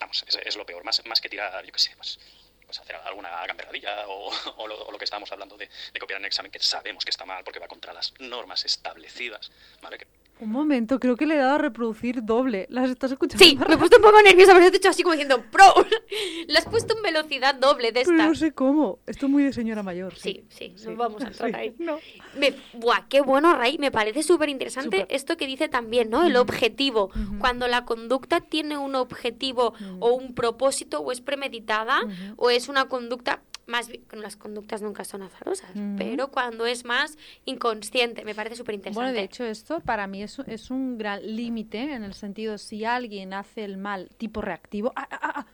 [0.00, 2.18] vamos, es, lo peor, más, más que tirar, yo qué sé, pues,
[2.64, 4.32] pues hacer alguna gamberradilla o,
[4.66, 5.68] lo, que estábamos hablando de,
[6.00, 9.52] copiar en el examen, que sabemos que está mal porque va contra las normas establecidas,
[9.80, 9.98] ¿vale?
[10.40, 12.66] Un momento, creo que le he dado a reproducir doble.
[12.70, 13.44] ¿Las estás escuchando?
[13.44, 15.64] Sí, me he puesto un poco nerviosa, pero te he hecho así como diciendo, ¡pro!
[16.48, 18.26] Le has puesto en velocidad doble de Pero esta.
[18.26, 18.98] no sé cómo.
[19.06, 20.14] Esto es muy de señora mayor.
[20.16, 20.88] Sí, sí, Sí.
[20.88, 21.74] no vamos a entrar Sí, ahí.
[21.78, 21.98] no.
[22.38, 23.76] Me, buah, qué bueno, Ray.
[23.78, 26.24] Me parece súper interesante esto que dice también, ¿no?
[26.24, 27.10] El objetivo.
[27.38, 32.00] Cuando la conducta tiene un objetivo o un propósito, o es premeditada,
[32.36, 33.42] o es una conducta.
[33.70, 38.74] Más bien, las conductas nunca son azarosas, pero cuando es más inconsciente, me parece súper
[38.74, 39.04] interesante.
[39.06, 42.84] Bueno, de hecho, esto para mí es, es un gran límite en el sentido, si
[42.84, 45.46] alguien hace el mal tipo reactivo, ¡ah, ah, ah, ah!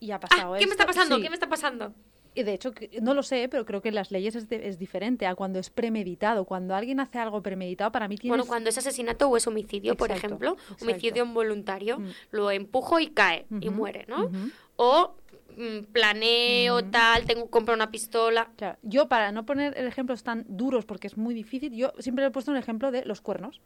[0.00, 1.16] y ha pasado Ah, ¿Qué me está pasando?
[1.16, 1.22] sí.
[1.22, 1.94] ¿Qué me está pasando?
[2.34, 4.78] Y de hecho, no lo sé, pero creo que en las leyes es, de- es
[4.78, 6.44] diferente a cuando es premeditado.
[6.44, 8.30] Cuando alguien hace algo premeditado, para mí tiene...
[8.36, 10.84] Bueno, cuando es asesinato o es homicidio, por ejemplo, exacto.
[10.84, 12.08] homicidio involuntario, Mm.
[12.30, 14.30] lo empujo y cae y muere, ¿no?
[14.76, 15.16] O
[15.56, 18.50] mm, planeo tal, tengo compro una pistola.
[18.56, 22.30] Claro, yo para no poner ejemplos tan duros porque es muy difícil, yo siempre he
[22.30, 23.60] puesto un ejemplo de los cuernos.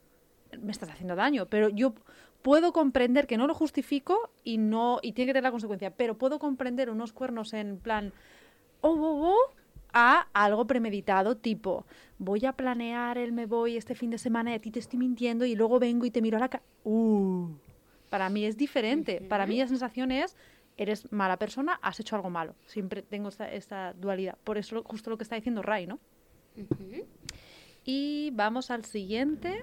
[0.60, 1.94] Me estás haciendo daño, pero yo
[2.42, 6.16] puedo comprender que no lo justifico y no y tiene que tener la consecuencia, pero
[6.16, 8.12] puedo comprender unos cuernos en plan
[8.82, 9.54] oh, oh, oh,
[9.92, 11.86] a algo premeditado, tipo
[12.18, 14.98] voy a planear el me voy este fin de semana y a ti te estoy
[14.98, 16.64] mintiendo y luego vengo y te miro a la cara.
[16.84, 17.48] Uh,
[18.10, 19.20] para mí es diferente.
[19.20, 20.36] Para mí la sensación es
[20.76, 22.54] eres mala persona, has hecho algo malo.
[22.66, 24.36] Siempre tengo esta, esta dualidad.
[24.44, 25.98] Por eso justo lo que está diciendo Ray, ¿no?
[27.86, 29.62] Y vamos al siguiente.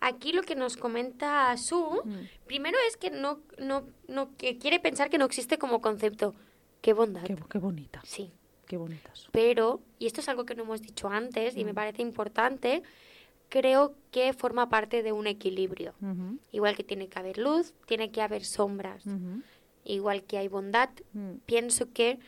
[0.00, 2.46] Aquí lo que nos comenta Su, Mm.
[2.46, 6.34] primero es que no, no, no, que quiere pensar que no existe como concepto.
[6.80, 7.22] Qué bondad.
[7.24, 8.30] Qué, qué bonita, Sí.
[8.66, 9.28] qué bonitas.
[9.32, 11.58] Pero, y esto es algo que no hemos dicho antes Mm.
[11.58, 12.82] y me parece importante,
[13.50, 15.94] creo que forma parte de un equilibrio.
[16.52, 19.04] Igual que tiene que haber luz, tiene que haber sombras.
[19.88, 21.36] Igual que hay bondad, mm.
[21.46, 22.18] pienso que,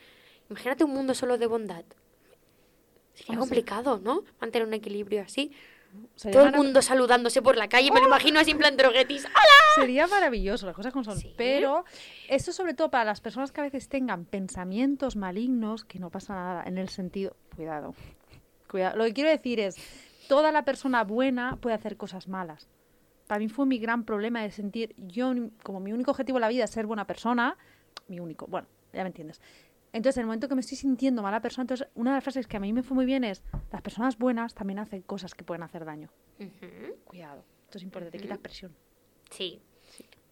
[0.49, 1.85] imagínate un mundo solo de bondad.
[3.13, 4.23] Sería complicado, ¿no?
[4.39, 5.51] Mantener un equilibrio así.
[6.15, 9.27] Sería, Todo el mundo saludándose por la calle, me lo imagino así en plan droguetis.
[9.75, 11.19] Sería maravilloso, las cosas como son.
[11.19, 11.33] Sí.
[11.37, 11.85] Pero
[12.27, 16.33] esto sobre todo para las personas que a veces tengan pensamientos malignos, que no pasa
[16.33, 17.35] nada, en el sentido...
[17.55, 17.93] Cuidado,
[18.67, 18.97] cuidado.
[18.97, 19.75] Lo que quiero decir es,
[20.27, 22.69] toda la persona buena puede hacer cosas malas.
[23.31, 26.49] Para mí fue mi gran problema de sentir, yo como mi único objetivo en la
[26.49, 27.57] vida es ser buena persona,
[28.09, 29.39] mi único, bueno, ya me entiendes.
[29.93, 32.45] Entonces, en el momento que me estoy sintiendo mala persona, entonces una de las frases
[32.45, 35.45] que a mí me fue muy bien es, las personas buenas también hacen cosas que
[35.45, 36.09] pueden hacer daño.
[37.05, 38.75] Cuidado, esto es importante, te quitas presión.
[39.29, 39.61] Sí,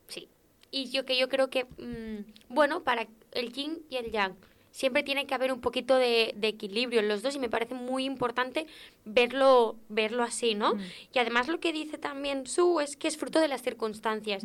[0.09, 0.27] sí.
[0.69, 4.35] Y yo que yo creo que, mm, bueno, para el yin y el yang,
[4.71, 7.73] siempre tiene que haber un poquito de, de equilibrio en los dos y me parece
[7.75, 8.67] muy importante
[9.05, 10.75] verlo, verlo así, ¿no?
[10.75, 10.79] Mm.
[11.13, 14.43] Y además lo que dice también Su es que es fruto de las circunstancias.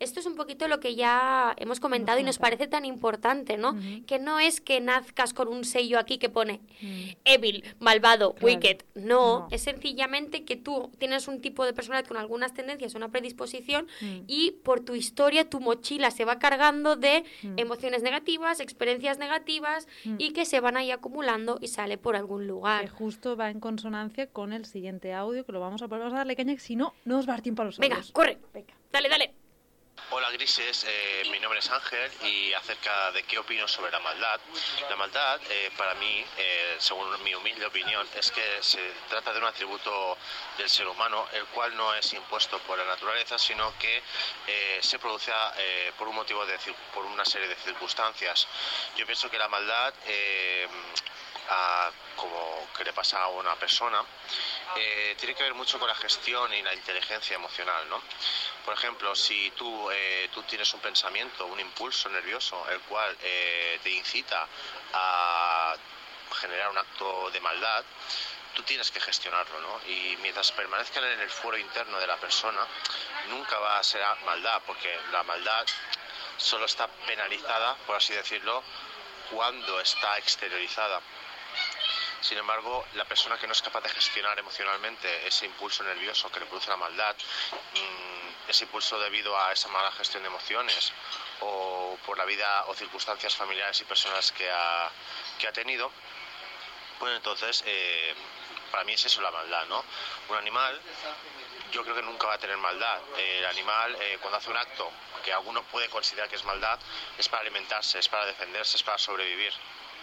[0.00, 3.76] Esto es un poquito lo que ya hemos comentado y nos parece tan importante, ¿no?
[4.06, 7.08] Que no es que nazcas con un sello aquí que pone Mm.
[7.24, 8.46] evil, malvado, Claro.
[8.46, 8.78] wicked.
[8.94, 9.48] No, No.
[9.50, 14.20] es sencillamente que tú tienes un tipo de personalidad con algunas tendencias, una predisposición Mm.
[14.26, 17.24] y por tu historia tu mochila se va cargando de
[17.56, 19.59] emociones negativas, experiencias negativas
[20.04, 20.16] Mm.
[20.18, 22.88] y que se van ahí acumulando y sale por algún que lugar.
[22.88, 26.54] justo va en consonancia con el siguiente audio que lo vamos a a darle caña,
[26.54, 28.38] que si no, no os va a dar tiempo a los Venga, corre.
[28.52, 28.74] Venga.
[28.92, 29.39] Dale, dale.
[30.08, 34.40] Hola Grises, eh, mi nombre es Ángel y acerca de qué opino sobre la maldad.
[34.88, 39.38] La maldad, eh, para mí, eh, según mi humilde opinión, es que se trata de
[39.38, 40.16] un atributo
[40.58, 44.02] del ser humano, el cual no es impuesto por la naturaleza, sino que
[44.46, 46.58] eh, se produce eh, por un motivo de,
[46.94, 48.48] por una serie de circunstancias.
[48.96, 49.94] Yo pienso que la maldad,
[51.50, 54.02] a- como que le pasa a una persona,
[54.76, 58.00] eh, tiene que ver mucho con la gestión y la inteligencia emocional, ¿no?
[58.64, 63.80] Por ejemplo, si tú, eh, tú tienes un pensamiento, un impulso nervioso, el cual eh,
[63.82, 64.46] te incita
[64.92, 65.74] a
[66.40, 67.84] generar un acto de maldad,
[68.54, 69.80] tú tienes que gestionarlo, ¿no?
[69.88, 72.66] Y mientras permanezca en el fuero interno de la persona,
[73.28, 75.66] nunca va a ser maldad, porque la maldad
[76.36, 78.62] solo está penalizada, por así decirlo,
[79.30, 81.00] cuando está exteriorizada.
[82.20, 86.40] Sin embargo, la persona que no es capaz de gestionar emocionalmente ese impulso nervioso que
[86.40, 87.16] le produce la maldad,
[87.74, 90.92] mm, ese impulso debido a esa mala gestión de emociones
[91.40, 94.90] o por la vida o circunstancias familiares y personales que ha,
[95.38, 95.90] que ha tenido,
[96.98, 98.14] pues entonces eh,
[98.70, 99.82] para mí es eso la maldad, ¿no?
[100.28, 100.80] Un animal
[101.72, 103.00] yo creo que nunca va a tener maldad.
[103.16, 104.90] El animal, eh, cuando hace un acto
[105.24, 106.78] que alguno puede considerar que es maldad,
[107.16, 109.52] es para alimentarse, es para defenderse, es para sobrevivir,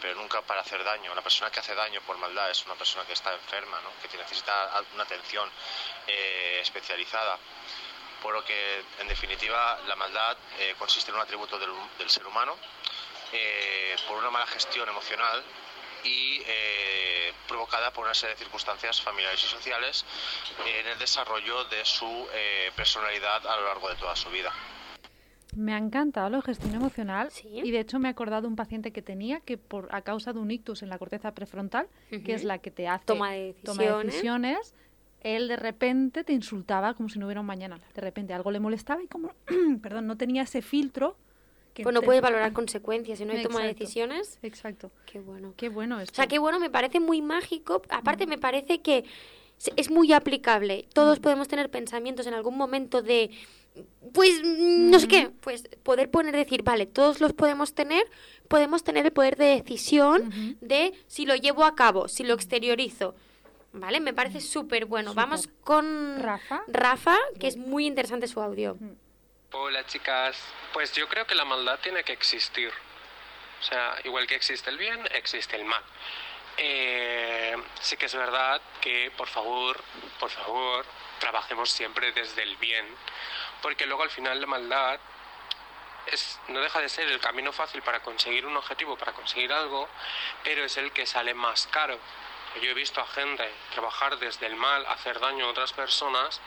[0.02, 1.14] pero nunca para hacer daño.
[1.16, 3.90] La persona que hace daño por maldad es una persona que está enferma, ¿no?
[4.10, 5.50] que necesita una atención
[6.08, 7.38] eh, especializada.
[8.22, 12.58] Por lo que, en definitiva, la maldad eh, consiste en un atributo del, ser humano
[13.32, 15.44] eh, por una mala gestión emocional
[16.04, 20.06] y eh, provocada por una serie de circunstancias familiares y sociales
[20.66, 22.30] en el desarrollo de su
[22.76, 24.54] personalidad a lo largo de toda su vida.
[25.56, 27.48] Me ha encantado la gestión emocional Sí.
[27.64, 30.34] y de hecho me he acordado de un paciente que tenía que por a causa
[30.34, 33.56] de un ictus en la corteza prefrontal, que es la que te hace Toma de
[33.64, 34.06] toma de decisiones.
[34.14, 34.74] decisiones,
[35.22, 37.80] él de repente te insultaba como si no hubiera un mañana.
[37.96, 39.32] De repente algo le molestaba y como,
[39.82, 41.16] perdón, no tenía ese filtro.
[41.74, 44.40] Que Pues no te- puedes valorar consecuencias, si no hay toma de decisiones.
[44.42, 44.92] Exacto.
[45.06, 45.54] Qué bueno.
[45.58, 46.12] Qué bueno esto.
[46.12, 47.82] O sea, qué bueno, me parece muy mágico.
[47.90, 49.06] Aparte, me parece que
[49.76, 50.88] es muy aplicable.
[50.94, 53.30] Todos podemos tener pensamientos en algún momento de,
[54.14, 58.06] pues, mm, no sé qué, pues poder poner, decir, vale, todos los podemos tener,
[58.48, 63.16] podemos tener el poder de decisión de si lo llevo a cabo, si lo exteriorizo.
[63.74, 64.00] ¿Vale?
[64.00, 65.14] Me parece súper bueno.
[65.14, 66.64] Vamos con Rafa.
[66.68, 68.78] Rafa, que es muy interesante su audio.
[69.52, 70.38] Hola chicas,
[70.74, 72.72] pues yo creo que la maldad tiene que existir.
[73.60, 75.84] O sea, igual que existe el bien, existe el mal.
[76.58, 79.80] Eh, sí que es verdad que, por favor,
[80.20, 80.86] por favor,
[81.20, 82.86] trabajemos siempre desde el bien,
[83.62, 85.00] porque luego al final la maldad
[86.08, 89.90] es, no deja de ser el camino fácil para conseguir un objetivo, para conseguir algo,
[90.44, 92.00] pero es el que sale más caro.
[92.62, 96.42] Yo he visto a gente trabajar desde el mal, hacer daño a otras personas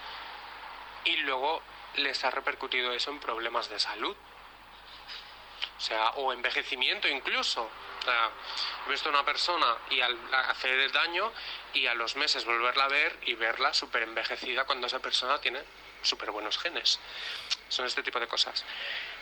[1.05, 1.63] y luego
[1.97, 4.17] les ha repercutido eso en problemas de salud.
[5.77, 7.63] O sea, o envejecimiento incluso.
[7.63, 8.31] O sea,
[8.87, 11.33] he visto a una persona y al hacer el daño
[11.75, 15.63] y a los meses volverla a ver y verla súper envejecida cuando esa persona tiene
[16.03, 16.98] súper buenos genes.
[17.68, 18.64] Son este tipo de cosas.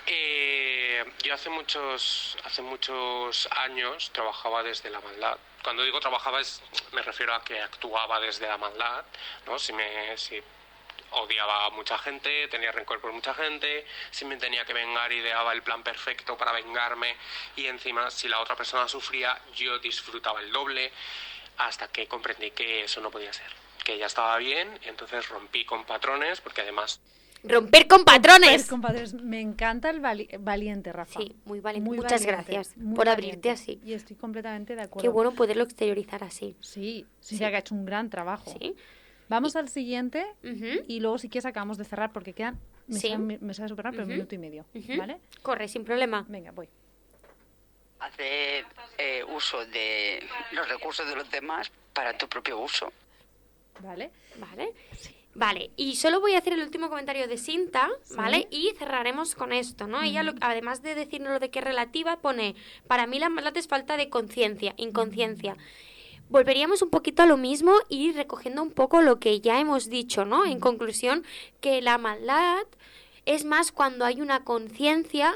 [0.06, 5.38] Eh, yo hace muchos, hace muchos años trabajaba desde la maldad.
[5.62, 6.62] Cuando digo trabajaba es,
[6.92, 9.04] me refiero a que actuaba desde la maldad,
[9.46, 9.58] ¿no?
[9.58, 10.42] Si me, si
[11.10, 15.52] odiaba a mucha gente, tenía rencor por mucha gente, si me tenía que vengar ideaba
[15.52, 17.16] el plan perfecto para vengarme
[17.56, 20.92] y encima si la otra persona sufría yo disfrutaba el doble
[21.58, 23.52] hasta que comprendí que eso no podía ser,
[23.88, 27.00] que ya estaba bien, entonces rompí con patrones porque además
[27.42, 28.50] Romper con patrones.
[28.50, 31.20] Pues, compadres, me encanta el vali- valiente, Rafa.
[31.20, 31.88] Sí, muy valiente.
[31.88, 33.80] Muchas gracias muy por abrirte así.
[33.82, 35.00] Y estoy completamente de acuerdo.
[35.02, 36.54] Qué bueno poderlo exteriorizar así.
[36.60, 37.38] Sí, sí, Sí.
[37.38, 38.54] que ha hecho un gran trabajo.
[38.60, 38.74] Sí.
[39.30, 42.58] Vamos al siguiente y luego si quieres acabamos de cerrar porque quedan,
[42.88, 43.08] me, Sí.
[43.08, 44.66] sabe, me- sabe superar, pero un minuto y medio.
[44.98, 45.18] ¿vale?
[45.40, 46.26] Corre, sin problema.
[46.28, 46.68] Venga, voy.
[48.00, 48.64] hacer
[48.96, 50.22] eh, uso de
[50.52, 52.92] los recursos de los demás para tu propio uso.
[53.82, 54.10] ¿Vale?
[54.38, 54.72] Vale.
[55.34, 58.48] Vale, y solo voy a hacer el último comentario de Sinta, ¿vale?
[58.50, 60.02] Y cerraremos con esto, ¿no?
[60.02, 62.56] Ella, lo- además de decirnos lo de que es relativa, pone,
[62.88, 65.56] para mí la maldad es falta de conciencia, inconsciencia.
[66.28, 70.24] Volveríamos un poquito a lo mismo y recogiendo un poco lo que ya hemos dicho,
[70.24, 70.44] ¿no?
[70.44, 71.24] En conclusión,
[71.60, 72.64] que la maldad
[73.24, 75.34] es más cuando hay una conciencia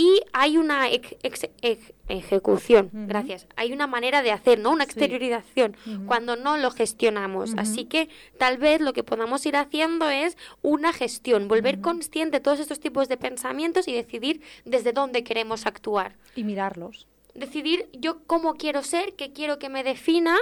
[0.00, 3.48] y hay una ex- ex- ex- ejecución, gracias.
[3.56, 4.70] Hay una manera de hacer, ¿no?
[4.70, 4.90] Una Sí.
[4.92, 5.76] exteriorización
[6.06, 7.54] cuando no lo gestionamos.
[7.56, 12.40] Así que tal vez lo que podamos ir haciendo es una gestión, volver consciente de
[12.40, 16.14] todos estos tipos de pensamientos y decidir desde dónde queremos actuar.
[16.36, 17.08] Y mirarlos.
[17.38, 20.36] Decidir yo cómo quiero ser, qué quiero que me defina,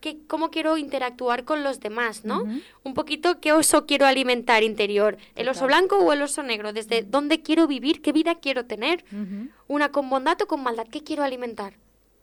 [0.00, 2.44] que, cómo quiero interactuar con los demás, ¿no?
[2.82, 7.02] Un poquito qué oso quiero alimentar interior, el oso blanco o el oso negro, desde
[7.02, 9.04] dónde quiero vivir, qué vida quiero tener,
[9.68, 11.74] una con bondad o con maldad, qué quiero alimentar.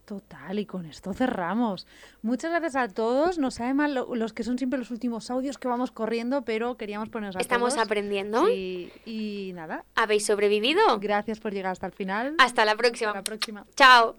[0.08, 1.86] Total, y con esto cerramos.
[2.22, 3.38] Muchas gracias a todos.
[3.39, 6.78] Nos sabe mal lo- los que son siempre los últimos audios que vamos corriendo, pero
[6.78, 7.86] queríamos ponernos a Estamos todos.
[7.86, 8.45] aprendiendo.
[8.47, 10.80] Sí, y nada, ¿Habéis sobrevivido?
[10.99, 12.36] gracias por llegar hasta el final.
[12.38, 13.10] Hasta la próxima.
[13.10, 13.66] Hasta la próxima.
[13.76, 14.16] Chao.